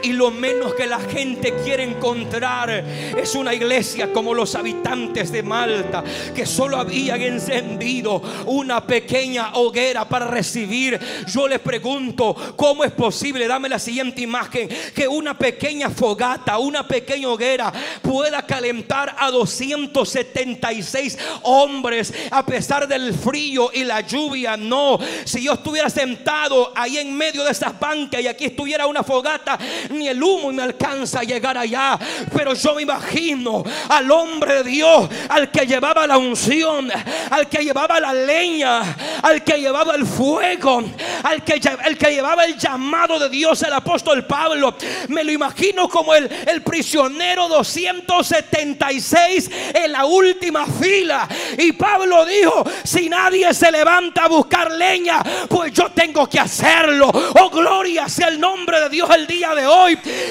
[0.03, 5.43] y lo menos que la gente quiere encontrar es una iglesia como los habitantes de
[5.43, 6.03] Malta,
[6.35, 10.99] que solo habían encendido una pequeña hoguera para recibir.
[11.27, 13.47] Yo le pregunto, ¿cómo es posible?
[13.47, 17.71] Dame la siguiente imagen, que una pequeña fogata, una pequeña hoguera
[18.01, 24.57] pueda calentar a 276 hombres a pesar del frío y la lluvia.
[24.57, 29.03] No, si yo estuviera sentado ahí en medio de esas bancas y aquí estuviera una
[29.03, 29.57] fogata,
[29.89, 31.97] ni el humo me alcanza a llegar allá.
[32.35, 36.89] Pero yo me imagino al hombre de Dios, al que llevaba la unción,
[37.29, 40.83] al que llevaba la leña, al que llevaba el fuego,
[41.23, 44.75] al que, el que llevaba el llamado de Dios, el apóstol Pablo.
[45.09, 51.27] Me lo imagino como el, el prisionero 276 en la última fila.
[51.57, 57.11] Y Pablo dijo, si nadie se levanta a buscar leña, pues yo tengo que hacerlo.
[57.39, 59.76] Oh, gloria sea el nombre de Dios el día de hoy.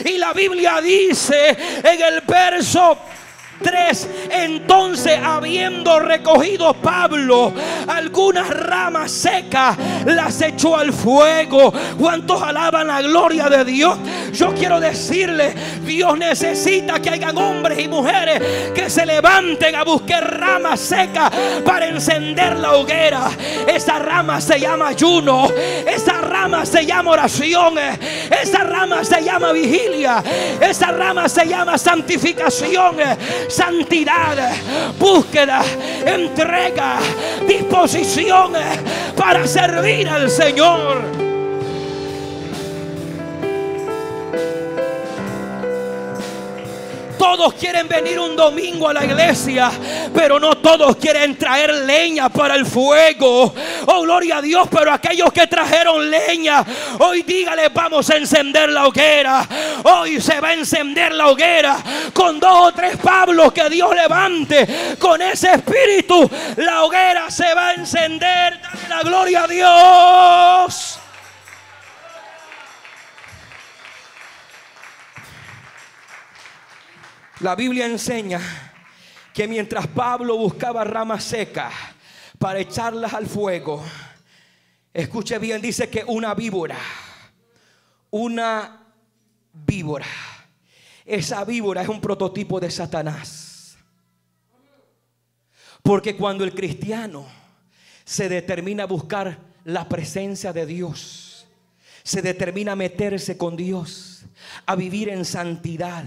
[0.05, 2.99] Y la Biblia dice en el verso
[3.63, 4.09] 3.
[4.31, 7.53] Entonces, habiendo recogido Pablo
[7.89, 11.73] algunas ramas secas, las echó al fuego.
[11.99, 13.99] ¿Cuántos alaban la gloria de Dios?
[14.33, 18.43] Yo quiero decirle, Dios necesita que hayan hombres y mujeres
[18.75, 21.31] que se levanten a buscar ramas secas
[21.65, 23.31] para encender la hoguera.
[23.67, 25.49] Esa rama se llama ayuno.
[25.87, 27.75] Esa rama se llama oración.
[27.79, 30.23] Esa rama se llama vigilia.
[30.61, 32.97] Esa rama se llama santificación
[33.49, 34.53] santidad,
[34.99, 35.63] búsqueda,
[36.05, 36.99] entrega,
[37.47, 38.53] disposición
[39.17, 41.26] para servir al Señor.
[47.29, 49.69] Todos quieren venir un domingo a la iglesia,
[50.15, 53.53] pero no todos quieren traer leña para el fuego.
[53.87, 56.65] Oh, gloria a Dios, pero aquellos que trajeron leña,
[57.01, 59.45] hoy dígale, vamos a encender la hoguera.
[59.83, 61.77] Hoy se va a encender la hoguera
[62.15, 64.97] con dos o tres Pablos que Dios levante.
[64.97, 68.61] Con ese espíritu, la hoguera se va a encender.
[68.63, 70.96] Dale la gloria a Dios.
[77.41, 78.41] La Biblia enseña
[79.35, 81.73] que mientras Pablo buscaba ramas secas
[82.39, 83.85] para echarlas al fuego,
[84.95, 86.79] escuche bien, dice que una víbora,
[88.11, 88.87] una
[89.53, 90.07] víbora,
[91.05, 93.77] esa víbora es un prototipo de Satanás.
[95.83, 97.27] Porque cuando el cristiano
[98.03, 101.26] se determina a buscar la presencia de Dios,
[102.07, 104.27] se determina a meterse con Dios,
[104.65, 106.05] a vivir en santidad,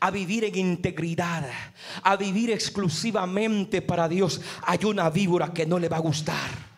[0.00, 1.46] a vivir en integridad,
[2.02, 6.74] a vivir exclusivamente para Dios, hay una víbora que no le va a gustar.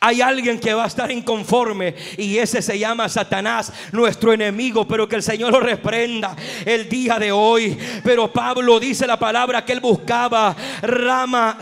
[0.00, 5.06] Hay alguien que va a estar inconforme y ese se llama Satanás, nuestro enemigo, pero
[5.06, 6.34] que el Señor lo reprenda
[6.64, 7.76] el día de hoy.
[8.02, 11.58] Pero Pablo dice la palabra que él buscaba rama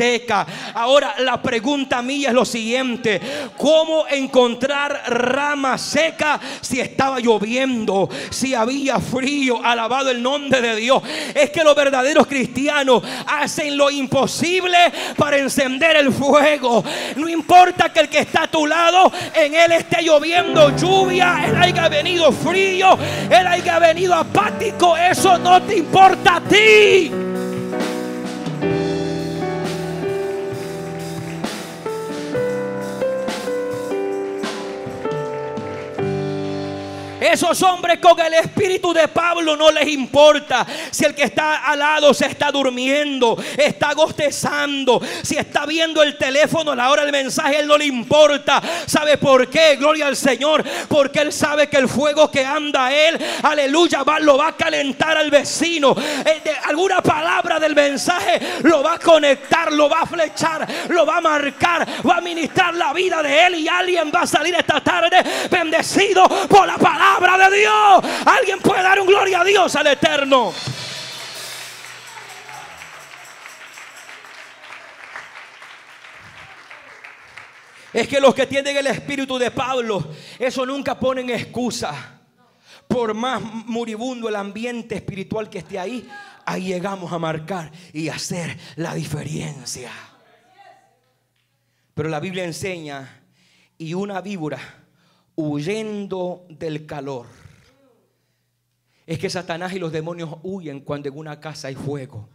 [0.00, 0.46] seca.
[0.72, 3.20] Ahora la pregunta mía es lo siguiente,
[3.58, 9.62] ¿cómo encontrar rama seca si estaba lloviendo, si había frío?
[9.62, 11.02] Alabado el nombre de Dios.
[11.34, 14.78] Es que los verdaderos cristianos hacen lo imposible
[15.18, 16.82] para encender el fuego.
[17.16, 21.56] No importa que el que está a tu lado, en él esté lloviendo lluvia, él
[21.56, 22.96] haya venido frío,
[23.30, 27.29] él haya venido apático, eso no te importa a ti.
[37.20, 41.78] Esos hombres con el espíritu de Pablo no les importa si el que está al
[41.78, 47.12] lado se está durmiendo, está gostezando, si está viendo el teléfono a la hora del
[47.12, 48.62] mensaje, él no le importa.
[48.86, 49.76] ¿Sabe por qué?
[49.76, 50.64] Gloria al Señor.
[50.88, 55.30] Porque él sabe que el fuego que anda él, aleluya, lo va a calentar al
[55.30, 55.94] vecino.
[56.24, 61.18] Eh, alguna palabra del mensaje lo va a conectar, lo va a flechar, lo va
[61.18, 64.80] a marcar, va a ministrar la vida de él y alguien va a salir esta
[64.80, 68.04] tarde bendecido por la palabra de Dios.
[68.26, 70.52] Alguien puede dar un gloria a Dios al eterno.
[77.92, 82.20] Es que los que tienen el espíritu de Pablo, eso nunca ponen excusa.
[82.86, 86.08] Por más moribundo el ambiente espiritual que esté ahí,
[86.44, 89.90] ahí llegamos a marcar y hacer la diferencia.
[91.94, 93.20] Pero la Biblia enseña,
[93.76, 94.79] y una víbora
[95.36, 97.26] huyendo del calor.
[99.06, 102.28] Es que Satanás y los demonios huyen cuando en una casa hay fuego.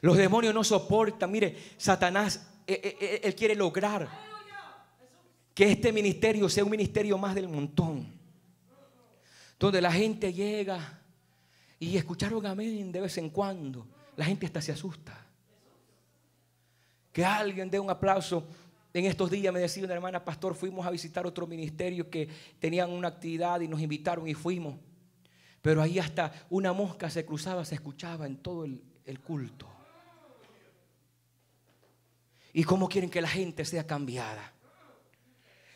[0.00, 1.30] Los demonios no soportan.
[1.30, 4.08] Mire, Satanás, eh, eh, eh, él, quiere lograr
[5.54, 8.06] que este ministerio sea un ministerio más del montón.
[9.58, 11.00] Donde la gente llega
[11.80, 13.86] y escucharon amén de vez en cuando.
[14.16, 15.26] La gente hasta se asusta.
[17.12, 18.46] Que alguien dé un aplauso
[18.94, 22.28] en estos días me decía una hermana, pastor, fuimos a visitar otro ministerio que
[22.58, 24.76] tenían una actividad y nos invitaron y fuimos.
[25.60, 28.82] Pero ahí hasta una mosca se cruzaba, se escuchaba en todo el,
[29.20, 29.68] culto.
[32.52, 34.52] ¿Y cómo quieren que la gente sea cambiada?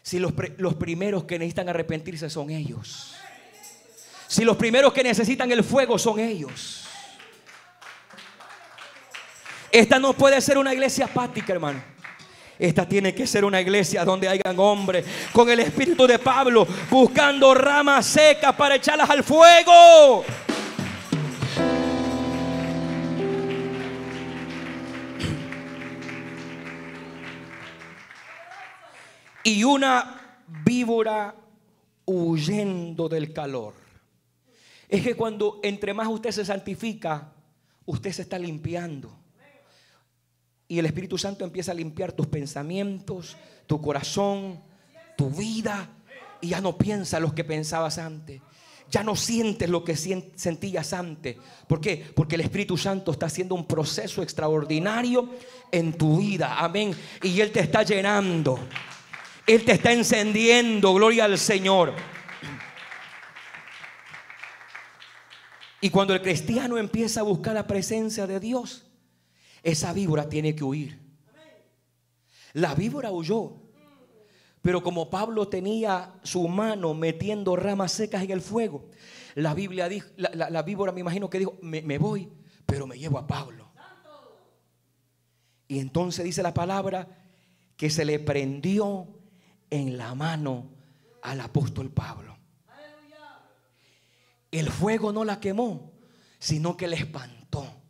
[0.02, 3.14] Si los, los primeros que necesitan arrepentirse son ellos.
[4.26, 6.86] Si los primeros que necesitan el fuego son ellos.
[9.70, 11.91] Esta no puede ser una iglesia apática, hermano.
[12.58, 17.54] Esta tiene que ser una iglesia donde hayan hombres con el espíritu de Pablo buscando
[17.54, 20.24] ramas secas para echarlas al fuego.
[29.44, 31.34] Y una víbora
[32.04, 33.74] huyendo del calor.
[34.88, 37.32] Es que cuando entre más usted se santifica,
[37.86, 39.21] usted se está limpiando.
[40.72, 44.58] Y el Espíritu Santo empieza a limpiar tus pensamientos, tu corazón,
[45.18, 45.86] tu vida.
[46.40, 48.40] Y ya no piensas lo que pensabas antes.
[48.90, 51.36] Ya no sientes lo que sentías antes.
[51.66, 52.10] ¿Por qué?
[52.16, 55.28] Porque el Espíritu Santo está haciendo un proceso extraordinario
[55.70, 56.58] en tu vida.
[56.58, 56.96] Amén.
[57.22, 58.58] Y Él te está llenando.
[59.46, 60.94] Él te está encendiendo.
[60.94, 61.92] Gloria al Señor.
[65.82, 68.86] Y cuando el cristiano empieza a buscar la presencia de Dios,
[69.62, 71.00] esa víbora tiene que huir.
[72.54, 73.62] La víbora huyó.
[74.60, 78.90] Pero como Pablo tenía su mano metiendo ramas secas en el fuego,
[79.34, 82.28] la víbora me imagino que dijo, me, me voy,
[82.64, 83.72] pero me llevo a Pablo.
[85.66, 87.08] Y entonces dice la palabra
[87.76, 89.08] que se le prendió
[89.70, 90.70] en la mano
[91.22, 92.36] al apóstol Pablo.
[94.50, 95.92] El fuego no la quemó,
[96.38, 97.81] sino que le espantó.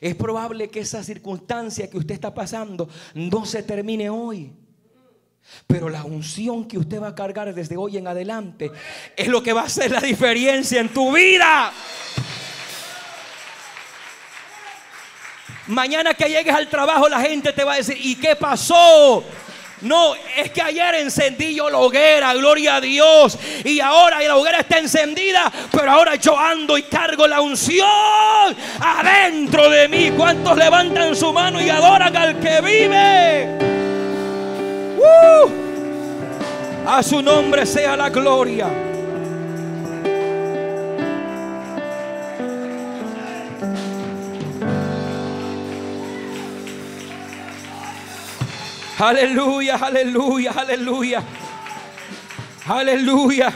[0.00, 4.52] Es probable que esa circunstancia que usted está pasando no se termine hoy.
[5.66, 8.70] Pero la unción que usted va a cargar desde hoy en adelante
[9.16, 11.72] es lo que va a hacer la diferencia en tu vida.
[15.66, 19.22] Mañana que llegues al trabajo la gente te va a decir, ¿y qué pasó?
[19.82, 23.38] No, es que ayer encendí yo la hoguera, gloria a Dios.
[23.64, 27.88] Y ahora la hoguera está encendida, pero ahora yo ando y cargo la unción
[28.80, 30.12] adentro de mí.
[30.16, 33.48] ¿Cuántos levantan su mano y adoran al que vive?
[34.98, 35.50] ¡Uh!
[36.86, 38.89] A su nombre sea la gloria.
[49.00, 51.22] Aleluya, aleluya, aleluya.
[52.66, 53.50] Aleluya.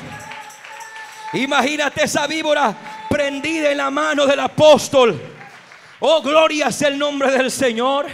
[1.35, 2.75] Imagínate esa víbora
[3.11, 5.21] prendida en la mano del apóstol.
[6.01, 8.07] Oh, gloria sea el nombre del Señor.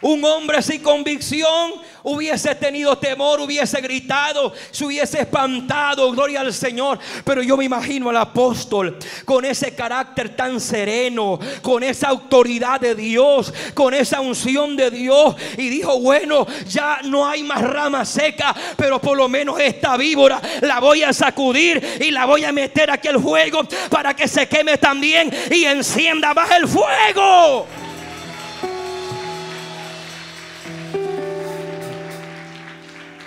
[0.00, 1.72] Un hombre sin convicción
[2.04, 6.98] hubiese tenido temor, hubiese gritado, se hubiese espantado, gloria al Señor.
[7.24, 12.94] Pero yo me imagino al apóstol con ese carácter tan sereno, con esa autoridad de
[12.94, 15.34] Dios, con esa unción de Dios.
[15.56, 20.40] Y dijo, bueno, ya no hay más rama seca, pero por lo menos esta víbora
[20.60, 24.46] la voy a sacudir y la voy a meter aquí al fuego para que se
[24.46, 27.66] queme también y encienda más el fuego.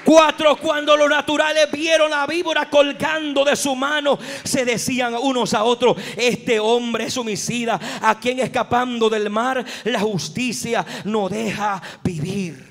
[0.04, 5.64] Cuatro, cuando los naturales vieron la víbora colgando de su mano, se decían unos a
[5.64, 12.71] otros, este hombre es homicida, a quien escapando del mar la justicia no deja vivir.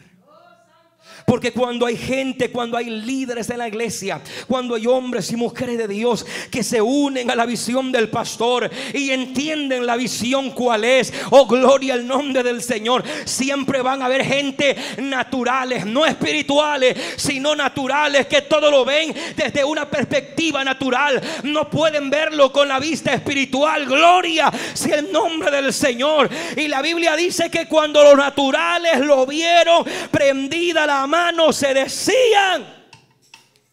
[1.31, 5.79] Porque cuando hay gente, cuando hay líderes en la iglesia, cuando hay hombres y mujeres
[5.79, 10.83] de Dios que se unen a la visión del pastor y entienden la visión cuál
[10.83, 16.99] es, oh gloria al nombre del Señor, siempre van a haber gente naturales, no espirituales,
[17.15, 21.23] sino naturales, que todo lo ven desde una perspectiva natural.
[21.45, 23.87] No pueden verlo con la vista espiritual.
[23.87, 26.29] Gloria sea el nombre del Señor.
[26.57, 31.20] Y la Biblia dice que cuando los naturales lo vieron, prendida la mano
[31.53, 32.89] se decían,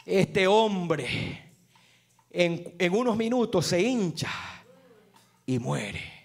[0.05, 1.53] este hombre
[2.29, 4.31] en, en unos minutos se hincha
[5.45, 6.17] y muere.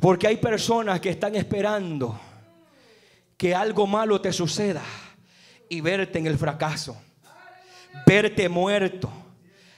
[0.00, 2.18] Porque hay personas que están esperando
[3.36, 4.82] que algo malo te suceda
[5.68, 7.00] y verte en el fracaso,
[8.06, 9.10] verte muerto,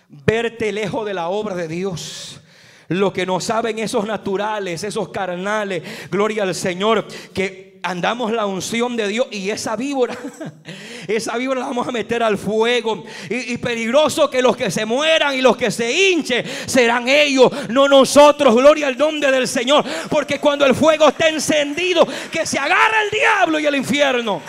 [0.08, 2.40] verte lejos de la obra de Dios.
[2.88, 8.96] Lo que no saben esos naturales, esos carnales, gloria al Señor, que andamos la unción
[8.96, 10.16] de Dios y esa víbora,
[11.06, 13.04] esa víbora la vamos a meter al fuego.
[13.28, 17.86] Y, peligroso que los que se mueran y los que se hinchen serán ellos, no
[17.86, 18.54] nosotros.
[18.54, 19.84] Gloria al nombre del Señor.
[20.08, 24.40] Porque cuando el fuego está encendido, que se agarra el diablo y el infierno.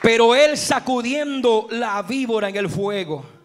[0.00, 3.35] Pero él sacudiendo la víbora en el fuego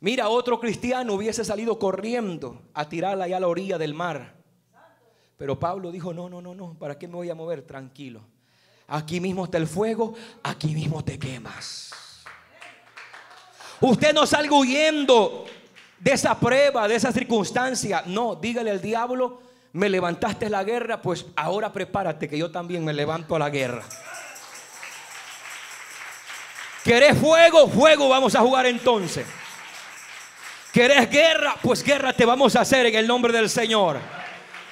[0.00, 4.34] Mira, otro cristiano hubiese salido corriendo a tirarla allá a la orilla del mar.
[5.36, 7.62] Pero Pablo dijo, no, no, no, no, ¿para qué me voy a mover?
[7.62, 8.22] Tranquilo.
[8.86, 11.90] Aquí mismo está el fuego, aquí mismo te quemas.
[13.80, 15.44] Usted no salga huyendo
[15.98, 18.02] de esa prueba, de esa circunstancia.
[18.06, 19.42] No, dígale al diablo,
[19.72, 23.84] me levantaste la guerra, pues ahora prepárate que yo también me levanto a la guerra.
[26.82, 27.68] ¿Querés fuego?
[27.68, 29.26] Fuego vamos a jugar entonces.
[30.78, 31.56] ¿Querés guerra?
[31.60, 33.98] Pues guerra te vamos a hacer en el nombre del Señor.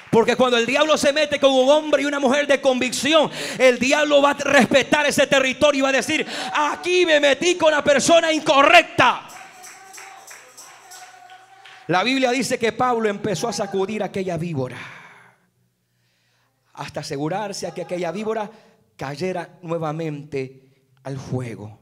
[0.09, 3.29] Porque cuando el diablo se mete con un hombre y una mujer de convicción,
[3.59, 7.71] el diablo va a respetar ese territorio y va a decir, aquí me metí con
[7.71, 9.27] la persona incorrecta.
[11.87, 14.77] La Biblia dice que Pablo empezó a sacudir aquella víbora
[16.75, 18.49] hasta asegurarse a que aquella víbora
[18.95, 20.69] cayera nuevamente
[21.03, 21.81] al fuego.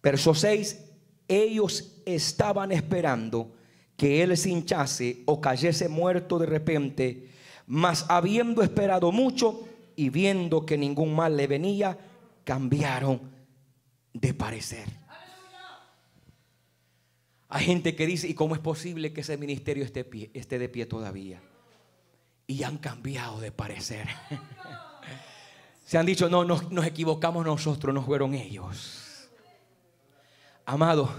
[0.00, 0.84] Verso 6,
[1.26, 3.54] ellos estaban esperando
[3.96, 7.28] que él se hinchase o cayese muerto de repente,
[7.66, 11.98] mas habiendo esperado mucho y viendo que ningún mal le venía,
[12.44, 13.20] cambiaron
[14.12, 14.88] de parecer.
[17.48, 20.86] Hay gente que dice, ¿y cómo es posible que ese ministerio esté, esté de pie
[20.86, 21.40] todavía?
[22.46, 24.06] Y han cambiado de parecer.
[25.84, 29.28] Se han dicho, no, nos, nos equivocamos nosotros, no fueron ellos.
[30.66, 31.10] Amado,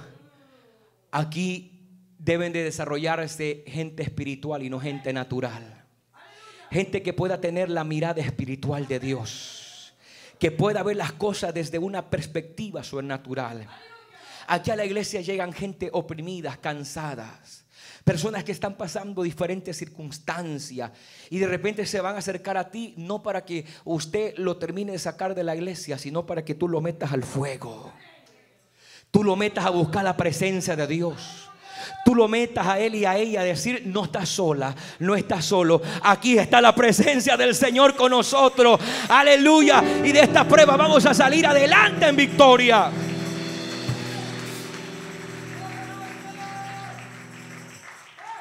[1.11, 1.79] aquí
[2.17, 5.85] deben de desarrollarse gente espiritual y no gente natural.
[6.71, 9.95] Gente que pueda tener la mirada espiritual de Dios.
[10.37, 13.67] Que pueda ver las cosas desde una perspectiva sobrenatural.
[14.47, 17.65] Aquí a la iglesia llegan gente oprimidas, cansadas.
[18.03, 20.91] Personas que están pasando diferentes circunstancias
[21.29, 24.93] y de repente se van a acercar a ti no para que usted lo termine
[24.93, 27.93] de sacar de la iglesia, sino para que tú lo metas al fuego.
[29.11, 31.49] Tú lo metas a buscar la presencia de Dios
[32.09, 35.45] tú lo metas a él y a ella a decir, no estás sola, no estás
[35.45, 35.79] solo.
[36.01, 38.79] Aquí está la presencia del Señor con nosotros.
[39.09, 39.83] Aleluya.
[40.03, 42.91] Y de esta prueba vamos a salir adelante en victoria.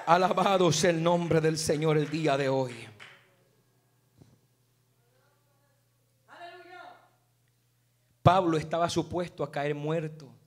[0.07, 2.75] Alabado sea el nombre del Señor el día de hoy.
[8.23, 10.38] Pablo estaba supuesto a caer muerto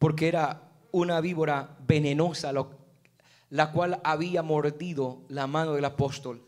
[0.00, 2.54] porque era una víbora venenosa,
[3.50, 6.42] la cual había mordido la mano del apóstol.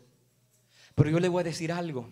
[0.95, 2.09] Pero yo le voy a decir algo.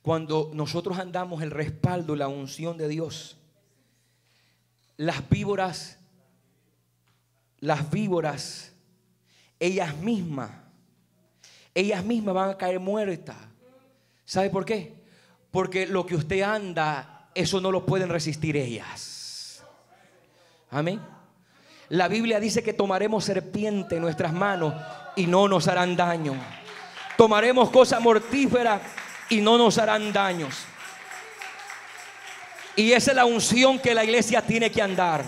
[0.00, 3.36] Cuando nosotros andamos el respaldo, la unción de Dios,
[4.96, 5.98] las víboras,
[7.58, 8.72] las víboras,
[9.60, 10.52] ellas mismas,
[11.74, 13.36] ellas mismas van a caer muertas.
[14.24, 14.94] ¿Sabe por qué?
[15.50, 19.11] Porque lo que usted anda, eso no lo pueden resistir ellas.
[20.72, 21.00] Amén.
[21.90, 24.74] La Biblia dice que tomaremos serpiente en nuestras manos
[25.14, 26.34] y no nos harán daño.
[27.18, 28.80] Tomaremos cosas mortíferas
[29.28, 30.64] y no nos harán daños.
[32.74, 35.22] Y esa es la unción que la iglesia tiene que andar.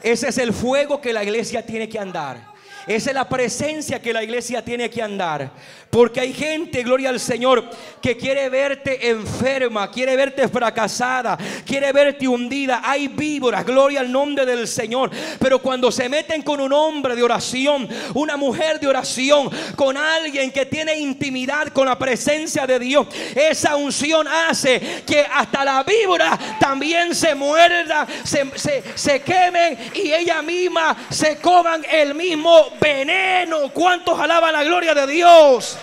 [0.00, 2.49] Ese es el fuego que la iglesia tiene que andar.
[2.90, 5.52] Esa es la presencia que la iglesia tiene que andar.
[5.90, 7.70] Porque hay gente, gloria al Señor,
[8.02, 12.80] que quiere verte enferma, quiere verte fracasada, quiere verte hundida.
[12.84, 15.08] Hay víboras, gloria al nombre del Señor.
[15.38, 20.50] Pero cuando se meten con un hombre de oración, una mujer de oración, con alguien
[20.50, 26.36] que tiene intimidad con la presencia de Dios, esa unción hace que hasta la víbora
[26.58, 33.70] también se muerda, se, se quemen y ella misma se coman el mismo veneno.
[33.72, 35.78] ¿Cuántos alaban la gloria de Dios?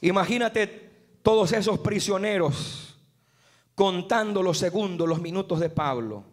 [0.00, 0.66] Imagínate
[1.22, 2.98] todos esos prisioneros
[3.74, 6.24] contando los segundos, los minutos de Pablo,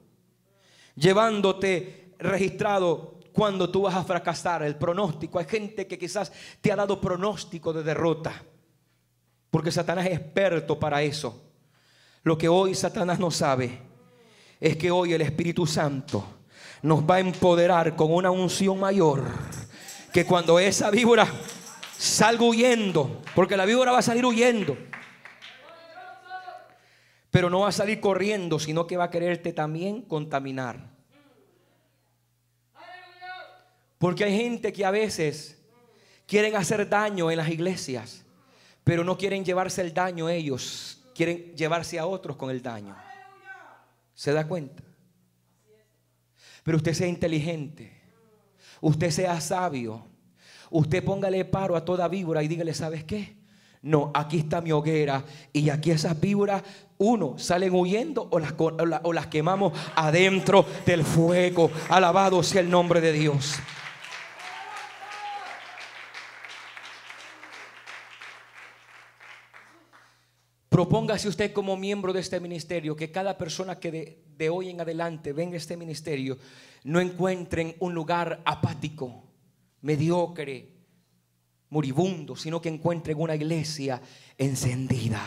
[0.96, 5.40] llevándote registrado cuando tú vas a fracasar, el pronóstico.
[5.40, 8.44] Hay gente que quizás te ha dado pronóstico de derrota,
[9.50, 11.42] porque Satanás es experto para eso.
[12.24, 13.91] Lo que hoy Satanás no sabe
[14.62, 16.24] es que hoy el Espíritu Santo
[16.84, 19.26] nos va a empoderar con una unción mayor.
[20.14, 21.28] Que cuando esa víbora
[21.98, 24.78] salga huyendo, porque la víbora va a salir huyendo,
[27.32, 30.92] pero no va a salir corriendo, sino que va a quererte también contaminar.
[33.98, 35.60] Porque hay gente que a veces
[36.28, 38.26] quieren hacer daño en las iglesias,
[38.84, 42.96] pero no quieren llevarse el daño ellos, quieren llevarse a otros con el daño.
[44.22, 44.84] ¿Se da cuenta?
[46.62, 47.92] Pero usted sea inteligente.
[48.80, 50.06] Usted sea sabio.
[50.70, 53.36] Usted póngale paro a toda víbora y dígale, ¿sabes qué?
[53.82, 56.62] No, aquí está mi hoguera y aquí esas víboras,
[57.00, 61.72] uno, salen huyendo o las, o las quemamos adentro del fuego.
[61.90, 63.56] Alabado sea el nombre de Dios.
[70.72, 75.34] Propóngase usted como miembro de este ministerio que cada persona que de, hoy en adelante
[75.34, 76.38] venga a este ministerio
[76.86, 79.22] no encuentren un lugar apático,
[79.82, 80.70] mediocre,
[81.72, 84.02] moribundo, sino que encuentren una iglesia
[84.38, 85.22] encendida.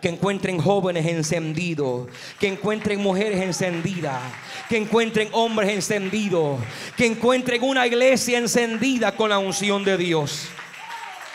[0.00, 2.06] Que encuentren jóvenes encendidos,
[2.38, 4.22] que encuentren mujeres encendidas,
[4.68, 6.60] que encuentren hombres encendidos,
[6.96, 10.46] que encuentren una iglesia encendida con la unción de Dios.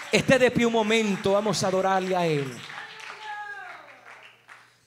[0.09, 2.49] Esté de pie un momento, vamos a adorarle a Él.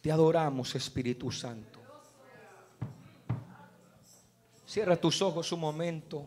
[0.08, 1.78] Te adoramos, Espíritu Santo.
[4.66, 6.26] Cierra tus ojos un momento.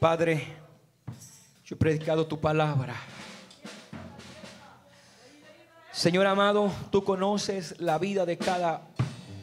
[0.00, 0.46] Padre,
[1.66, 2.94] yo he predicado tu palabra.
[5.92, 8.88] Señor amado, tú conoces la vida de cada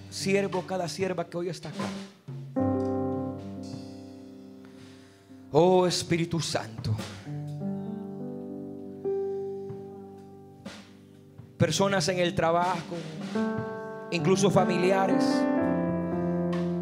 [0.09, 1.85] siervo, cada sierva que hoy está acá.
[5.51, 6.95] Oh Espíritu Santo.
[11.59, 12.95] Personas en el trabajo,
[14.11, 15.25] incluso familiares,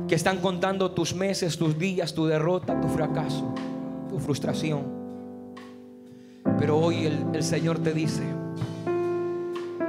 [0.07, 3.53] que están contando tus meses, tus días, tu derrota, tu fracaso,
[4.07, 4.86] tu frustración.
[6.59, 8.23] Pero hoy el, el Señor te dice,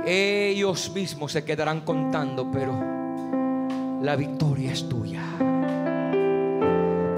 [0.07, 2.73] ellos mismos se quedarán contando, pero
[4.03, 5.23] la victoria es tuya.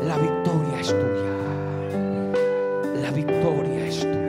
[0.06, 1.36] La victoria es tuya.
[3.00, 4.19] La victoria es tuya.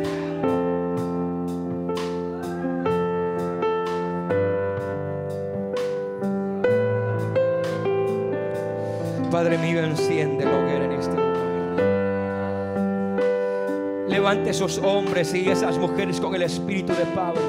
[9.32, 11.32] Padre mío, enciende la hoguera en este lugar.
[14.10, 17.40] Levante esos hombres y esas mujeres con el espíritu de Pablo.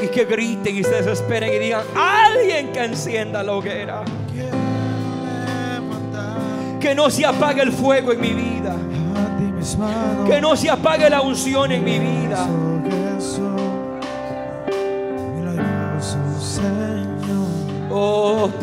[0.00, 4.04] Y que griten y se desesperen y digan, alguien que encienda la hoguera.
[6.78, 8.76] Que no se apague el fuego en mi vida.
[10.24, 12.46] Que no se apague la unción en mi vida.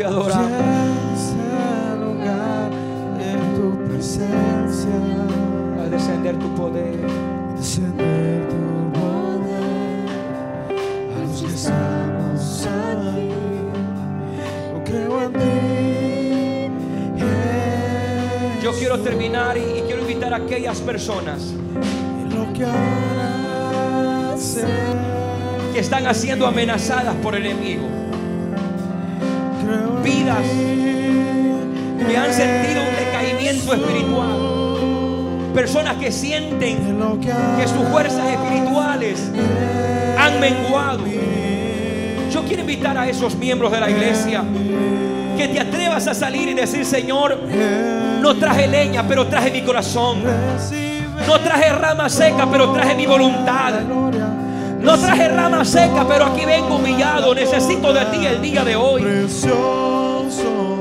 [0.10, 1.36] Adoramos.
[2.00, 2.72] Lugar
[3.18, 5.00] de tu presencia.
[5.82, 7.00] A descender tu poder.
[7.58, 10.06] Descender tu poder
[11.16, 13.30] a los que estamos aquí.
[14.74, 15.50] Yo creo en ti.
[17.18, 22.66] Jesús, Yo quiero terminar y, y quiero invitar a aquellas personas y lo que
[25.80, 28.09] están siendo amenazadas por el enemigo.
[30.10, 30.46] Vidas
[32.08, 35.54] que han sentido un decaimiento espiritual.
[35.54, 36.78] Personas que sienten
[37.22, 39.32] que sus fuerzas espirituales
[40.18, 41.04] han menguado.
[42.32, 44.44] Yo quiero invitar a esos miembros de la iglesia
[45.38, 47.38] que te atrevas a salir y decir, Señor,
[48.20, 50.24] no traje leña, pero traje mi corazón.
[51.28, 53.74] No traje rama seca, pero traje mi voluntad.
[54.82, 57.36] No traje rama seca, pero aquí vengo humillado.
[57.36, 59.28] Necesito de ti el día de hoy.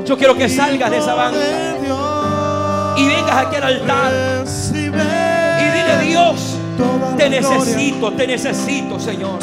[0.09, 1.36] Yo quiero que salgas de esa banca
[2.96, 4.11] y vengas aquí al altar
[4.72, 6.56] y dile, Dios,
[7.18, 9.38] te necesito, te necesito, Señor.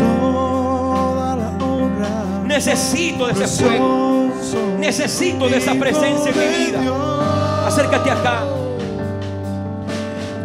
[2.46, 4.32] Necesito de ese fuego.
[4.80, 7.68] Necesito de esa presencia en mi vida.
[7.68, 8.44] Acércate acá.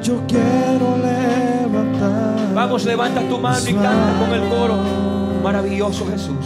[0.03, 2.55] Yo quiero levantar.
[2.55, 4.77] Vamos, levanta tu mano y canta con el coro.
[5.43, 6.45] Maravilloso Jesús.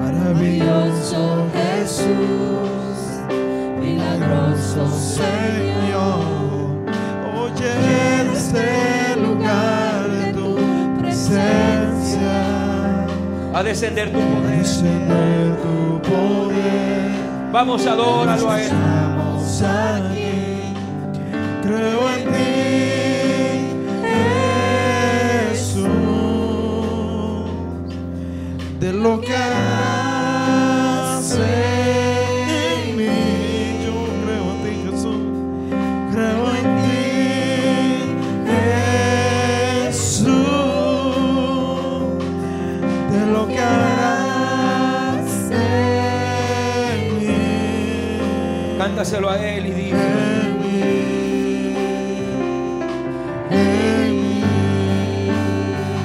[0.00, 2.06] Maravilloso Jesús,
[4.16, 6.20] milagroso Señor.
[7.38, 7.72] Oye,
[8.20, 10.56] en este lugar de tu
[11.00, 12.34] presencia,
[13.54, 14.58] A descender tu poder.
[14.58, 17.10] descender tu poder.
[17.52, 18.64] Vamos, adóralo a Él.
[18.66, 20.74] Estamos aquí,
[21.62, 22.50] creo en ti,
[25.50, 25.86] Jesús.
[28.80, 29.34] De lo que
[48.96, 49.02] mí.
[49.02, 49.98] Cántaselo a Él y dile.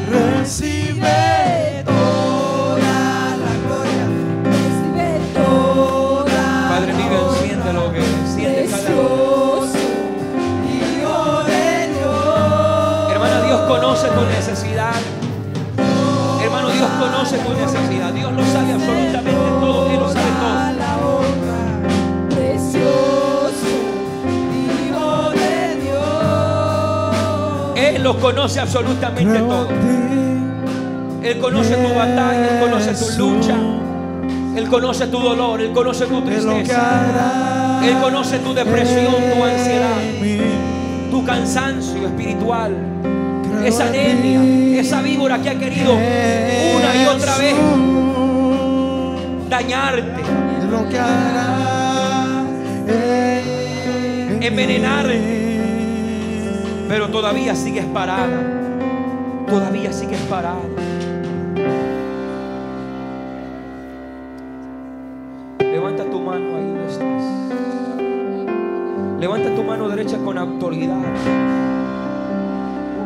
[0.10, 4.06] Recibe toda la gloria,
[4.44, 8.90] recibe toda Padre mío, enciende lo que enciende cada
[10.68, 13.12] Hijo de Dios.
[13.12, 14.96] Hermana, Dios conoce tu necesidad.
[16.44, 17.91] Hermano, Dios conoce tu necesidad.
[28.14, 28.22] Dios.
[28.22, 29.68] Conoce absolutamente todo.
[31.24, 33.56] Él conoce tu batalla, Él conoce tu lucha,
[34.56, 39.98] Él conoce tu dolor, Él conoce tu tristeza, Él conoce tu depresión, tu ansiedad,
[41.12, 42.76] tu cansancio espiritual,
[43.64, 47.56] esa anemia, esa víbora que ha querido una y otra vez
[49.48, 50.22] dañarte,
[54.42, 55.41] envenenarte.
[56.92, 58.28] Pero todavía sigues parada,
[59.48, 60.60] todavía sigues parada.
[65.60, 67.24] Levanta tu mano ahí donde estás.
[69.22, 70.98] Levanta tu mano derecha con autoridad.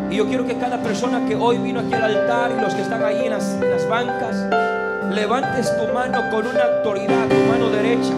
[0.09, 2.81] Y yo quiero que cada persona que hoy vino aquí al altar y los que
[2.81, 4.47] están ahí en las, en las bancas,
[5.13, 8.13] levantes tu mano con una autoridad, tu mano derecha,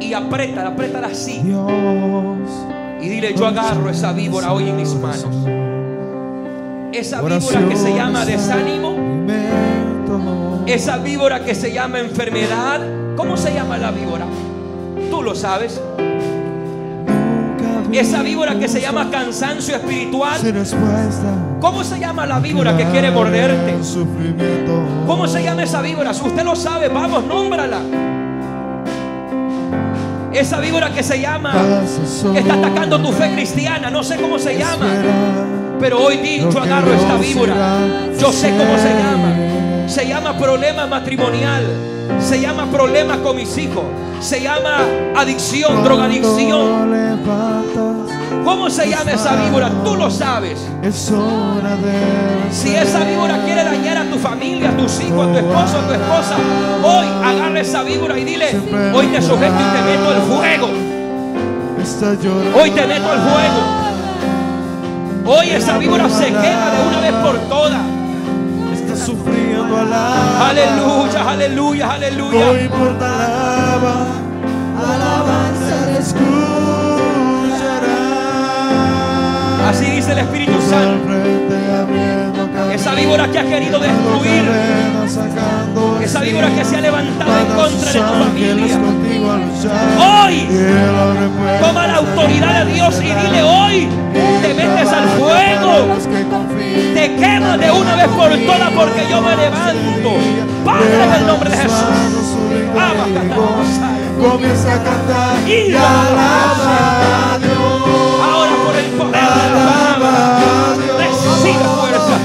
[0.00, 1.40] y apriétala, apriétala así.
[1.42, 2.75] Dios,
[3.06, 5.32] Y dile, yo agarro esa víbora hoy en mis manos.
[6.92, 8.96] Esa víbora que se llama desánimo,
[10.66, 12.80] esa víbora que se llama enfermedad,
[13.16, 14.26] ¿Cómo se llama la víbora?
[15.08, 15.80] Tú lo sabes.
[17.92, 20.40] Esa víbora que se llama cansancio espiritual.
[21.60, 23.76] ¿Cómo se llama la víbora que quiere morderte?
[25.06, 26.12] ¿Cómo se llama esa víbora?
[26.12, 28.15] Si usted lo sabe, vamos, nómbrala.
[30.38, 31.54] Esa víbora que se llama,
[32.32, 34.86] que está atacando tu fe cristiana, no sé cómo se llama.
[35.80, 37.54] Pero hoy dicho agarro esta víbora.
[38.18, 39.88] Yo sé cómo se llama.
[39.88, 41.64] Se llama problema matrimonial.
[42.20, 43.84] Se llama problema con mis hijos.
[44.20, 44.80] Se llama
[45.16, 47.16] adicción, drogadicción.
[48.46, 49.68] ¿Cómo se llama esa víbora?
[49.84, 50.60] Tú lo sabes.
[52.52, 55.86] Si esa víbora quiere dañar a tu familia, a tus hijos, a tu esposo, a
[55.88, 56.36] tu esposa,
[56.84, 58.56] hoy agarra esa víbora y dile,
[58.94, 60.68] hoy te sujeto y te meto el fuego.
[62.62, 63.60] Hoy te meto el fuego.
[65.26, 67.80] Hoy esa víbora se quema de una vez por todas.
[68.72, 70.50] Está sufriendo alaba.
[70.50, 72.62] Aleluya, aleluya, No aleluya.
[72.62, 73.06] importa
[79.66, 81.12] Así dice el Espíritu Santo.
[82.72, 84.44] Esa víbora que ha querido destruir.
[86.02, 88.78] Esa víbora que se ha levantado en contra de tu familia.
[89.98, 90.48] Hoy
[91.60, 93.88] toma la autoridad de Dios y dile hoy,
[94.42, 95.96] te metes al fuego.
[96.94, 100.10] Te quema de una vez por todas porque yo me levanto.
[100.64, 102.36] Padre, en el nombre de Jesús.
[102.72, 103.06] Ama.
[104.20, 108.05] Comienza a cantar Y y alaba a Dios.
[108.96, 109.20] Poder
[110.98, 112.16] recibe fuerza.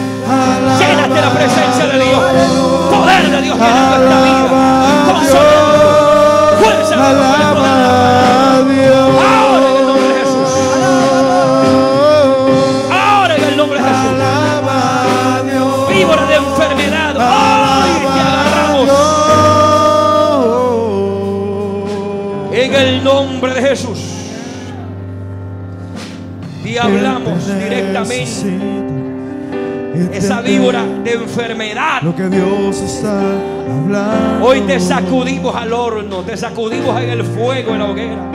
[0.79, 2.21] Llénate la presencia de Dios.
[2.89, 4.49] Poder de Dios llenando esta vida.
[5.07, 5.77] Consolando.
[6.61, 7.39] Fuerza el poder
[8.65, 9.09] de Dios.
[9.21, 10.51] Ahora en el nombre de Jesús.
[12.91, 14.15] Ahora en el nombre de Jesús.
[15.89, 17.15] Víbora de enfermedad.
[17.17, 18.89] Hoy te agarramos.
[22.53, 24.20] En el nombre de Jesús.
[27.37, 28.91] Directamente
[30.13, 32.01] esa víbora de enfermedad.
[32.01, 33.19] Lo que Dios está
[33.69, 34.45] hablando.
[34.45, 38.31] Hoy te sacudimos al horno, te sacudimos en el fuego, en la hoguera.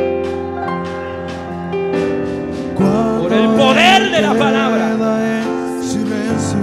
[2.76, 4.90] Cuando por el poder de la palabra.
[5.82, 6.59] silencio.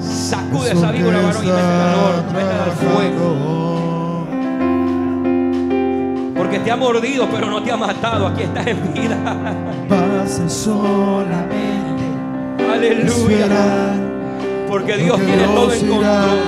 [0.00, 4.26] Sacude esa víbora, varón, y métela al horno, métela al fuego.
[6.36, 8.26] Porque te ha mordido, pero no te ha matado.
[8.28, 9.16] Aquí estás en vida.
[9.88, 11.65] Pasa solamente.
[12.76, 13.46] Aleluya.
[14.68, 16.38] Porque Dios tiene todo en control.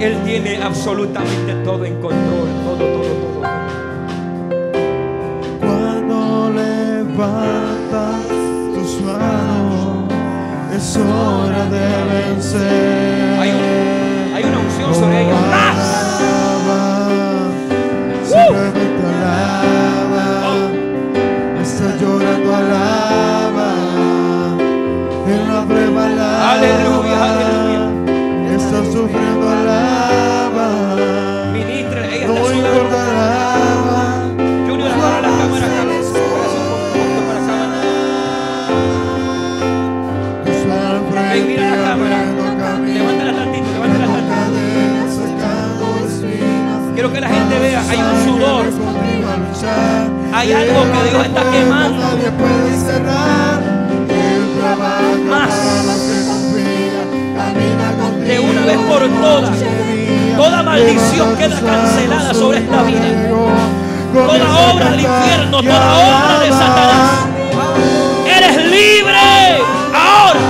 [0.00, 2.48] Él tiene absolutamente todo en control.
[2.64, 3.42] Todo, todo, todo.
[5.60, 8.26] Cuando levantas
[8.74, 10.12] tus manos,
[10.74, 13.38] es hora de vencer.
[13.38, 15.34] Hay, un- hay una unción sobre ella.
[15.50, 15.91] ¡Más!
[29.02, 30.66] Sufriendo, alaba.
[31.52, 33.20] Ministre, ella No está importa, sudando.
[33.20, 34.00] alaba.
[34.68, 36.32] Junior, la cámara para la cámara.
[41.10, 42.18] Frente, Ven, mira la cámara.
[42.86, 44.32] Levántala tantito, levántala tantito.
[46.94, 48.64] Quiero que la gente vea, hay un sudor.
[50.34, 52.02] Hay algo que Dios está quemando.
[55.28, 55.81] Más.
[58.76, 59.62] Vez por todas.
[59.62, 60.34] y.
[60.36, 63.00] Toda maldición queda cancelada sobre esta vida.
[64.12, 67.10] Toda obra del infierno, toda obra de Satanás.
[68.26, 69.60] Eres libre
[69.94, 70.40] ahora.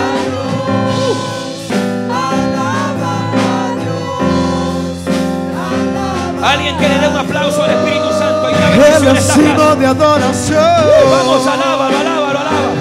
[6.44, 8.46] Alguien que le dé un aplauso al Espíritu Santo.
[8.46, 9.76] Hay una bendición en esta casa.
[9.76, 10.64] De adoración.
[11.10, 12.72] Vamos, alábalo, alábalo, alábalo.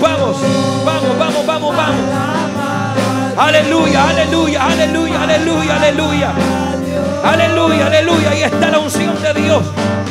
[0.00, 0.36] Vamos,
[0.84, 2.15] vamos, vamos, vamos, vamos.
[3.38, 6.32] Aleluya, aleluya, aleluya, aleluya, aleluya.
[7.22, 8.30] Aleluya, aleluya.
[8.30, 9.62] Ahí está la unción de Dios.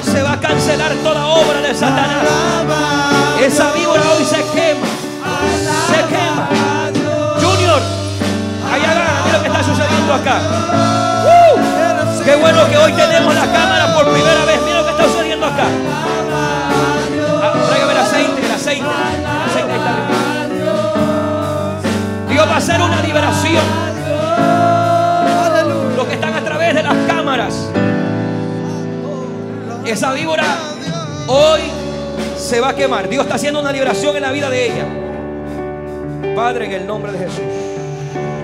[0.03, 2.23] Se va a cancelar toda obra de Satanás.
[3.41, 4.85] Esa víbora hoy se quema.
[5.87, 6.49] Se quema.
[7.41, 7.81] Junior,
[8.71, 10.41] allá agarra, mira lo que está sucediendo acá.
[11.25, 12.23] ¡Uh!
[12.23, 14.59] Qué bueno que hoy tenemos la cámara por primera vez.
[14.65, 15.65] Mira lo que está sucediendo acá.
[17.41, 17.53] Ah,
[17.91, 19.34] el aceite, el aceite.
[22.65, 23.63] Hacer una liberación.
[25.95, 27.69] Los que están a través de las cámaras.
[29.85, 30.57] Esa víbora
[31.27, 31.61] hoy
[32.35, 33.07] se va a quemar.
[33.07, 34.87] Dios está haciendo una liberación en la vida de ella.
[36.35, 37.43] Padre, en el nombre de Jesús.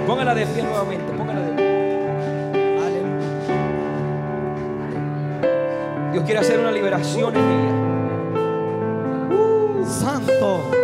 [0.06, 1.12] Póngala de pie nuevamente.
[1.14, 1.66] Póngala de pie.
[6.12, 7.72] Dios quiere hacer una liberación en ella.
[9.90, 10.81] Santo.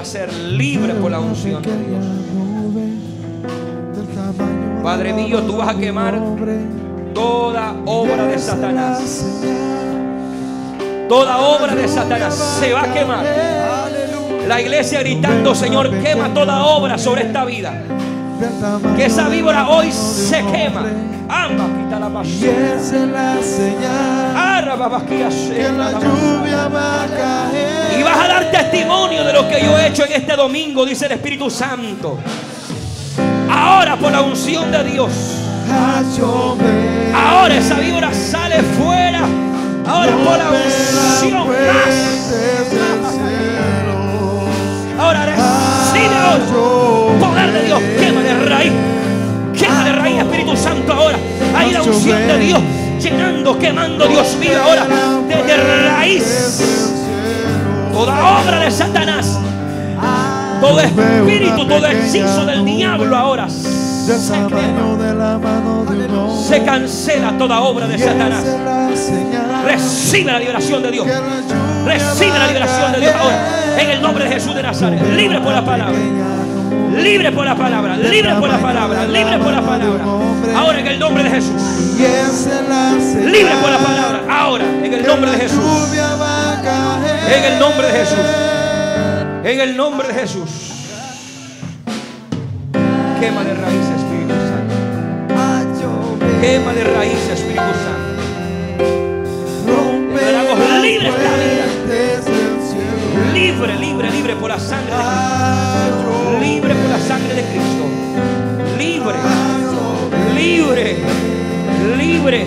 [0.00, 2.04] A ser libre por la unción de Dios.
[4.82, 6.18] Padre mío, tú vas a quemar
[7.12, 9.42] toda obra de Satanás.
[11.06, 13.26] Toda obra de Satanás se va a quemar.
[14.48, 17.74] La iglesia gritando, Señor, quema toda obra sobre esta vida.
[18.96, 20.84] Que esa víbora hoy se quema.
[21.28, 22.54] Amba, quita la Y pasión.
[22.54, 28.00] esa es la señal Arra, babasquía, que la lluvia va a caer.
[28.00, 31.06] Y vas a dar testimonio de lo que yo he hecho en este domingo, dice
[31.06, 32.18] el Espíritu Santo.
[33.50, 35.10] Ahora por la unción de Dios.
[37.14, 39.20] Ahora esa víbora sale fuera.
[39.86, 41.48] Ahora por la unción.
[41.48, 42.30] Más.
[44.98, 45.26] Ahora
[47.20, 47.80] Poder de Dios.
[47.98, 48.72] Quema de raíz.
[49.58, 50.92] Quema de raíz, Espíritu Santo.
[50.92, 51.18] Ahora.
[51.56, 52.60] Ahí la unción de Dios.
[53.00, 54.62] Llenando, quemando, Dios mío.
[54.62, 54.86] Ahora.
[55.28, 56.62] Desde raíz.
[57.92, 59.38] Toda obra de Satanás.
[60.60, 63.80] Todo espíritu, todo hechizo del diablo ahora se.
[66.48, 68.44] Se cancela toda obra de Satanás.
[69.64, 71.06] Recibe la liberación de Dios.
[71.84, 73.59] Recibe la liberación de Dios ahora.
[73.78, 75.00] En el nombre de Jesús de Nazaret.
[75.16, 75.98] Libre por la palabra.
[76.96, 77.96] Libre por la palabra.
[77.96, 79.06] Libre por la palabra.
[79.06, 80.04] Libre por la palabra.
[80.56, 81.62] Ahora en el nombre de Jesús.
[81.98, 84.20] Libre por la palabra.
[84.28, 85.64] Ahora en el nombre de Jesús.
[87.28, 88.18] En el nombre de Jesús.
[89.44, 90.50] En el nombre de Jesús.
[93.20, 94.74] Quema de raíz, Espíritu Santo.
[96.40, 98.00] Quema de raíz, Espíritu Santo.
[100.82, 101.10] Libre
[103.60, 106.40] Libre, libre, libre por la sangre de Cristo.
[106.40, 107.84] Libre por la sangre de Cristo.
[108.78, 109.18] Libre.
[110.34, 110.96] Libre.
[111.98, 112.46] Libre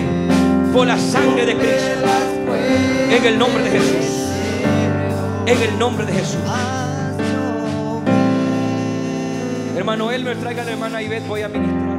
[0.72, 2.08] por la sangre de Cristo.
[3.10, 4.28] En el nombre de Jesús.
[5.46, 6.40] En el nombre de Jesús.
[9.76, 11.94] Hermano Elmer, traiga a la hermana Ivette, voy a ministrar.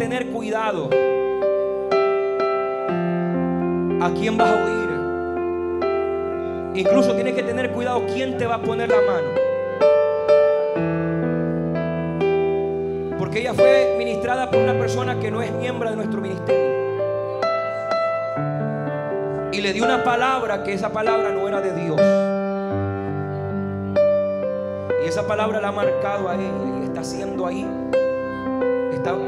[0.00, 0.88] Tener cuidado.
[4.00, 4.88] ¿A quién vas a oír?
[6.74, 9.28] Incluso tienes que tener cuidado quién te va a poner la mano.
[13.18, 16.70] Porque ella fue ministrada por una persona que no es miembro de nuestro ministerio.
[19.52, 22.00] Y le dio una palabra que esa palabra no era de Dios.
[25.04, 27.68] Y esa palabra la ha marcado a ella y está haciendo ahí.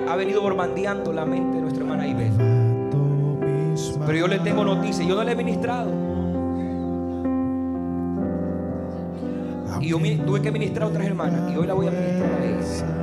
[0.09, 2.37] Ha venido borbandeando la mente de nuestra hermana Ivette.
[4.07, 5.91] Pero yo le tengo noticia, yo no le he ministrado.
[9.81, 12.45] Y yo tuve que ministrar a otras hermanas y hoy la voy a ministrar a
[12.45, 13.03] ella.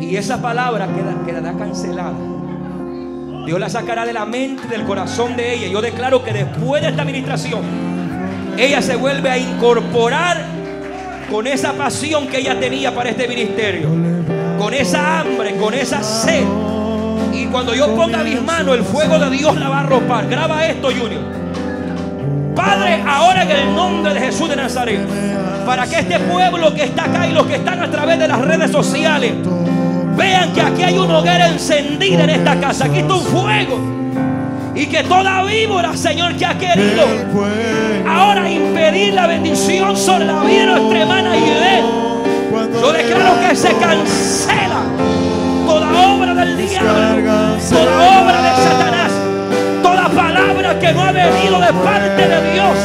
[0.00, 2.14] Y esa palabra queda, quedará cancelada.
[3.44, 5.68] Dios la sacará de la mente, del corazón de ella.
[5.68, 7.87] Yo declaro que después de esta administración,
[8.58, 10.44] ella se vuelve a incorporar
[11.30, 13.88] con esa pasión que ella tenía para este ministerio.
[14.58, 16.44] Con esa hambre, con esa sed.
[17.32, 20.28] Y cuando yo ponga mis manos, el fuego de Dios la va a arropar.
[20.28, 21.22] Graba esto, Junior.
[22.56, 25.06] Padre, ahora en el nombre de Jesús de Nazaret,
[25.64, 28.40] para que este pueblo que está acá y los que están a través de las
[28.40, 29.34] redes sociales
[30.16, 33.97] vean que aquí hay una hoguera encendida en esta casa, aquí está un fuego.
[34.78, 37.04] Y que toda víbora, Señor, que ha querido
[38.08, 43.74] ahora impedir la bendición sobre la vida de nuestra hermana Ivette, yo declaro que se
[43.74, 44.82] cancela
[45.66, 49.12] toda obra del diablo, toda obra de Satanás,
[49.82, 52.78] toda palabra que no ha venido de parte de Dios.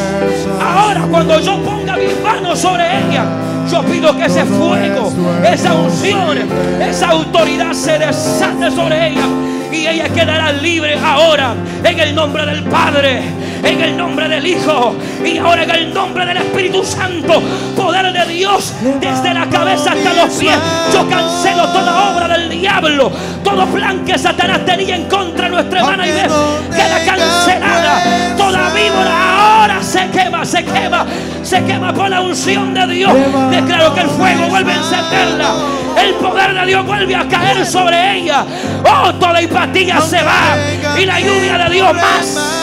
[0.59, 3.23] Ahora cuando yo ponga mis manos sobre ella,
[3.71, 5.13] yo pido que ese fuego,
[5.47, 6.39] esa unción,
[6.81, 9.27] esa autoridad se desate sobre ella.
[9.73, 13.23] Y ella quedará libre ahora en el nombre del Padre,
[13.63, 17.41] en el nombre del Hijo y ahora en el nombre del Espíritu Santo.
[17.75, 20.57] Poder de Dios desde la cabeza hasta los pies.
[20.93, 23.11] Yo cancelo toda obra del diablo,
[23.43, 26.31] todo plan que Satanás tenía en contra de nuestra hermana Inés.
[26.71, 28.35] Queda cancelada.
[28.37, 31.05] Toda víbora ahora se quema, se quema,
[31.41, 33.13] se quema por la unción de Dios.
[33.49, 35.53] Declaro que el fuego vuelve a encenderla.
[35.97, 38.45] El poder de Dios vuelve a caer sobre ella.
[38.83, 40.57] Oh, toda hipatía se va.
[40.99, 42.62] Y la lluvia de Dios más.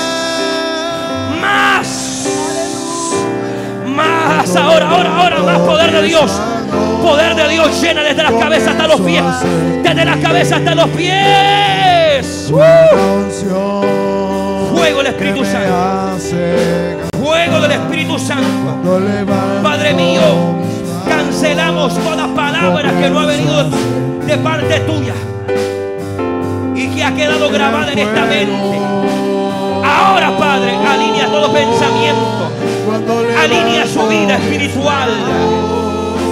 [1.41, 2.27] Más.
[3.87, 4.57] Más.
[4.57, 5.39] Ahora, ahora, ahora.
[5.43, 6.31] Más poder de Dios.
[7.03, 9.25] Poder de Dios llena desde las cabezas hasta los pies.
[9.83, 12.51] Desde las cabezas hasta los pies.
[12.51, 12.61] ¡Uh!
[14.77, 16.19] Fuego del Espíritu Santo.
[17.19, 18.79] Fuego del Espíritu Santo.
[19.63, 20.21] Padre mío,
[21.09, 23.65] cancelamos toda palabra que no ha venido
[24.27, 25.15] de parte tuya
[26.75, 29.00] y que ha quedado grabada en esta mente.
[29.91, 32.51] Ahora, Padre, alinea todo pensamiento,
[33.43, 35.11] alinea su vida espiritual.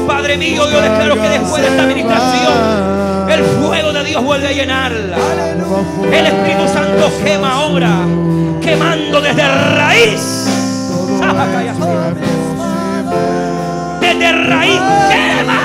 [0.06, 4.52] Padre mío, yo declaro que después de esta meditación, el fuego de Dios vuelve a
[4.52, 5.16] llenarla.
[6.10, 7.90] El Espíritu Santo quema ahora,
[8.62, 10.47] quemando desde raíz.
[14.01, 14.80] Desde raíz,
[15.10, 15.60] quema.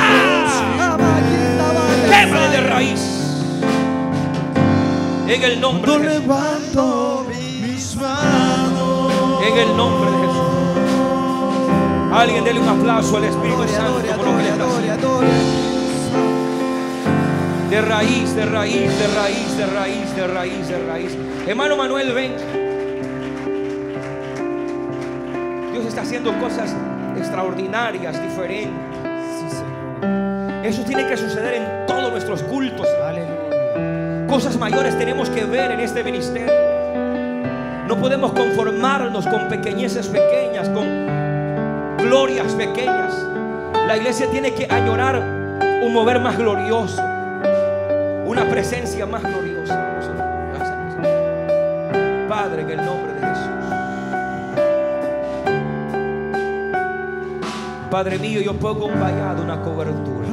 [2.10, 3.02] Quema desde raíz.
[5.28, 7.23] En el nombre de Jesús.
[9.46, 10.42] En el nombre de Jesús.
[12.14, 15.20] Alguien dele un aplauso al Espíritu Santo por lo que le está haciendo.
[17.70, 21.18] De raíz, de raíz, de raíz, de raíz, de raíz, de raíz.
[21.46, 22.36] Hermano Manuel, ven.
[25.74, 26.74] Dios está haciendo cosas
[27.18, 28.72] extraordinarias, diferentes.
[30.64, 32.88] Eso tiene que suceder en todos nuestros cultos.
[34.30, 36.73] Cosas mayores tenemos que ver en este ministerio.
[37.88, 40.86] No podemos conformarnos con pequeñeces pequeñas, con
[41.98, 43.14] glorias pequeñas.
[43.88, 45.22] La iglesia tiene que añorar
[45.84, 47.02] un mover más glorioso,
[48.26, 49.90] una presencia más gloriosa.
[52.30, 53.48] Padre, en el nombre de Jesús.
[57.92, 60.28] Padre mío, yo pongo un vallado, una cobertura.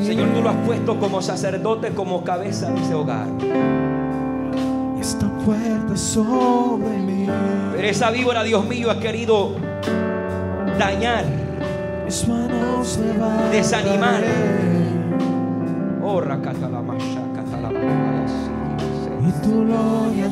[0.00, 3.26] Señor, tú lo has puesto como sacerdote, como cabeza de ese hogar.
[5.44, 7.26] Fuerte sobre mí.
[7.74, 9.56] Pero esa víbora, Dios mío, ha querido
[10.78, 11.24] dañar,
[12.04, 12.98] Mis manos.
[13.50, 14.22] Desanimar.
[16.02, 18.26] Oh, rakatalamasha, katalamaya,
[19.26, 20.30] Y tu gloria.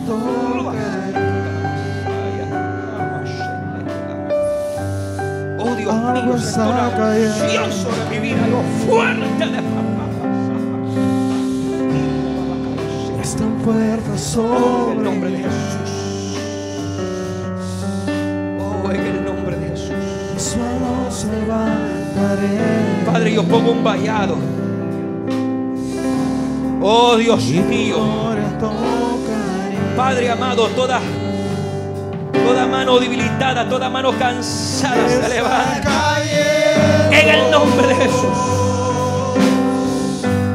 [5.60, 9.77] Oh Dios mío, siento una sobre mi vida, lo fuerte de
[13.70, 15.36] En sobre el nombre de.
[15.36, 16.38] Jesús.
[18.58, 19.92] Oh, en el nombre de Jesús.
[20.32, 22.58] Mis levantaré.
[23.04, 24.36] Padre, yo pongo un vallado.
[26.80, 27.98] Oh Dios mío.
[29.96, 31.00] Padre amado, toda,
[32.32, 36.22] toda mano debilitada, toda mano cansada se levanta.
[37.10, 38.58] En el nombre de Jesús.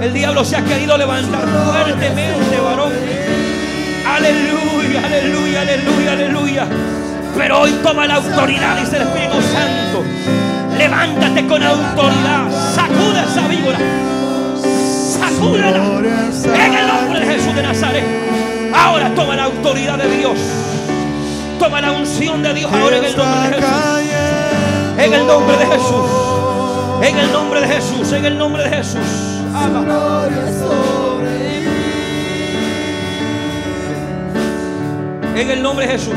[0.01, 2.92] El diablo se ha querido levantar fuertemente, varón.
[4.15, 6.67] Aleluya, aleluya, aleluya, aleluya.
[7.35, 10.03] Pero hoy toma la autoridad, dice el Espíritu Santo.
[10.77, 12.45] Levántate con autoridad.
[12.75, 13.79] Sacude esa víbora.
[15.19, 15.83] Sacúdela.
[16.55, 18.03] En el nombre de Jesús de Nazaret.
[18.71, 20.37] Ahora toma la autoridad de Dios.
[21.57, 24.13] Toma la unción de Dios ahora en el nombre de Jesús.
[24.99, 26.05] En el nombre de Jesús.
[27.01, 28.11] En el nombre de Jesús.
[28.11, 28.99] En el nombre de Jesús.
[29.55, 30.92] Ama.
[35.35, 36.13] En el nombre de Jesús.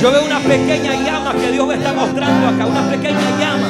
[0.00, 2.66] Yo veo una pequeña llama que Dios me está mostrando acá.
[2.66, 3.68] Una pequeña llama.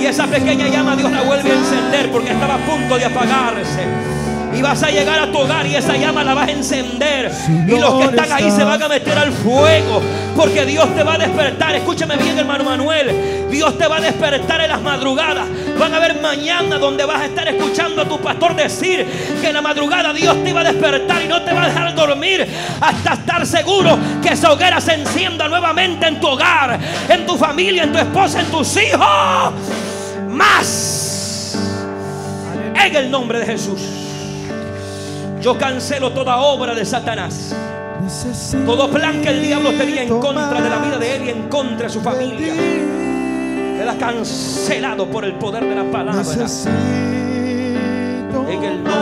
[0.00, 3.86] Y esa pequeña llama Dios la vuelve a encender porque estaba a punto de apagarse.
[4.52, 7.30] Y vas a llegar a tu hogar y esa llama la vas a encender.
[7.66, 10.02] Y los que están ahí se van a meter al fuego.
[10.36, 11.74] Porque Dios te va a despertar.
[11.76, 13.48] Escúchame bien, hermano Manuel.
[13.50, 15.46] Dios te va a despertar en las madrugadas.
[15.80, 19.06] Van a ver mañana donde vas a estar escuchando a tu pastor decir
[19.40, 21.94] que en la madrugada Dios te va a despertar y no te va a dejar
[21.94, 22.46] dormir
[22.82, 26.78] hasta estar seguro que esa hoguera se encienda nuevamente en tu hogar,
[27.08, 29.00] en tu familia, en tu esposa, en tus hijos.
[30.28, 31.56] Más.
[32.74, 33.80] En el nombre de Jesús.
[35.40, 37.54] Yo cancelo toda obra de Satanás.
[38.66, 41.48] Todo plan que el diablo tenía en contra de la vida de él y en
[41.48, 42.52] contra de su familia.
[43.80, 46.20] Queda cancelado por el poder de la palabra.
[46.20, 48.92] En el nombre de Jesús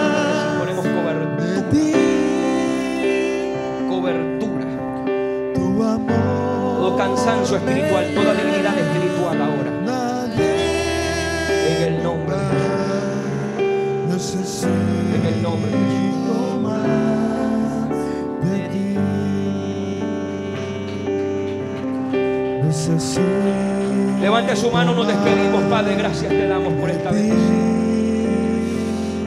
[0.61, 1.69] ponemos cobertura.
[1.73, 1.93] ti,
[3.89, 4.67] Cobertura.
[5.53, 6.77] tu amor.
[6.79, 9.73] Todo cansancio espiritual, toda debilidad espiritual ahora.
[11.67, 12.37] En el nombre
[14.07, 14.63] de Jesús.
[14.63, 15.99] En el nombre de Jesús.
[22.63, 23.48] Necesito
[24.29, 25.95] Levante su mano, nos despedimos, Padre.
[25.97, 27.41] Gracias te damos por esta bendición.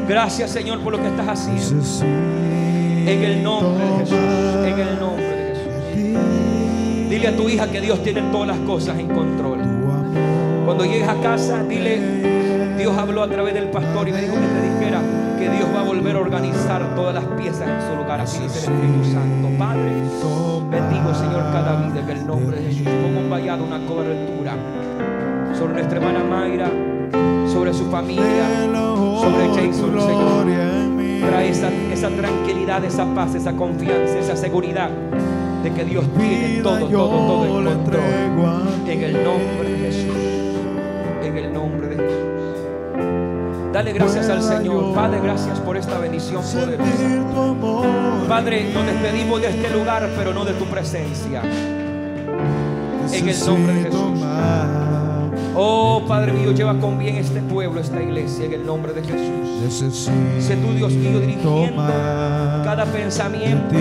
[0.07, 1.84] Gracias, Señor, por lo que estás haciendo.
[2.06, 4.19] En el nombre de Jesús.
[4.64, 7.10] En el nombre de Jesús.
[7.10, 9.61] Dile a tu hija que Dios tiene todas las cosas en control.
[10.65, 14.41] Cuando llegues a casa, dile, Dios habló a través del pastor y me dijo que
[14.41, 15.02] te dijera
[15.42, 18.22] que Dios va a volver a organizar todas las piezas en su lugar.
[18.22, 19.50] Así dice el Espíritu Santo.
[19.58, 19.92] Padre,
[20.70, 22.84] bendigo, Señor, cada vida en el nombre de Jesús.
[22.84, 24.56] Pongo un vallado, una cobertura
[25.58, 26.70] sobre nuestra hermana Mayra,
[27.52, 28.70] sobre su familia,
[29.20, 31.28] sobre Jason, Señor.
[31.28, 34.92] Trae esa, esa tranquilidad, esa paz, esa confianza, esa seguridad
[35.64, 38.04] de que Dios tiene todo, todo, todo en control.
[38.86, 40.31] En el nombre de Jesús.
[43.82, 44.94] Dale gracias al Señor.
[44.94, 46.94] Padre, gracias por esta bendición poderosa.
[48.28, 51.41] Padre, nos despedimos de este lugar, pero no de tu presencia.
[53.12, 54.20] En el nombre de Jesús.
[55.56, 60.12] Oh, Padre mío, lleva con bien este pueblo, esta iglesia, en el nombre de Jesús.
[60.38, 61.91] Sé tú, Dios mío, dirigiendo
[62.64, 63.74] cada pensamiento,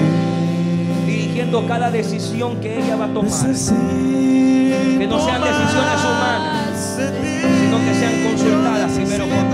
[1.05, 3.31] dirigiendo cada decisión que ella va a tomar.
[3.31, 9.50] Que no sean decisiones humanas, sino que sean consultadas primero contigo.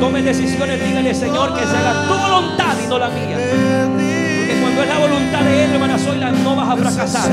[0.00, 3.36] Cuando decisiones, dígale, Señor, que se haga tu voluntad y no la mía.
[3.36, 7.30] Porque cuando es la voluntad de Él, hermana Zoila, no vas a fracasar.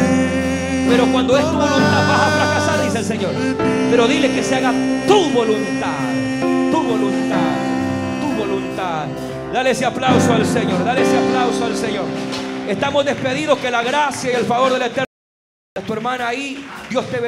[0.89, 3.31] Pero cuando es tu voluntad, vas a fracasar, dice el Señor.
[3.89, 4.73] Pero dile que se haga
[5.07, 6.11] tu voluntad,
[6.69, 7.55] tu voluntad,
[8.21, 9.05] tu voluntad.
[9.53, 12.05] Dale ese aplauso al Señor, dale ese aplauso al Señor.
[12.67, 15.05] Estamos despedidos, que la gracia y el favor del Eterno,
[15.87, 17.17] tu hermana ahí, Dios te bendiga.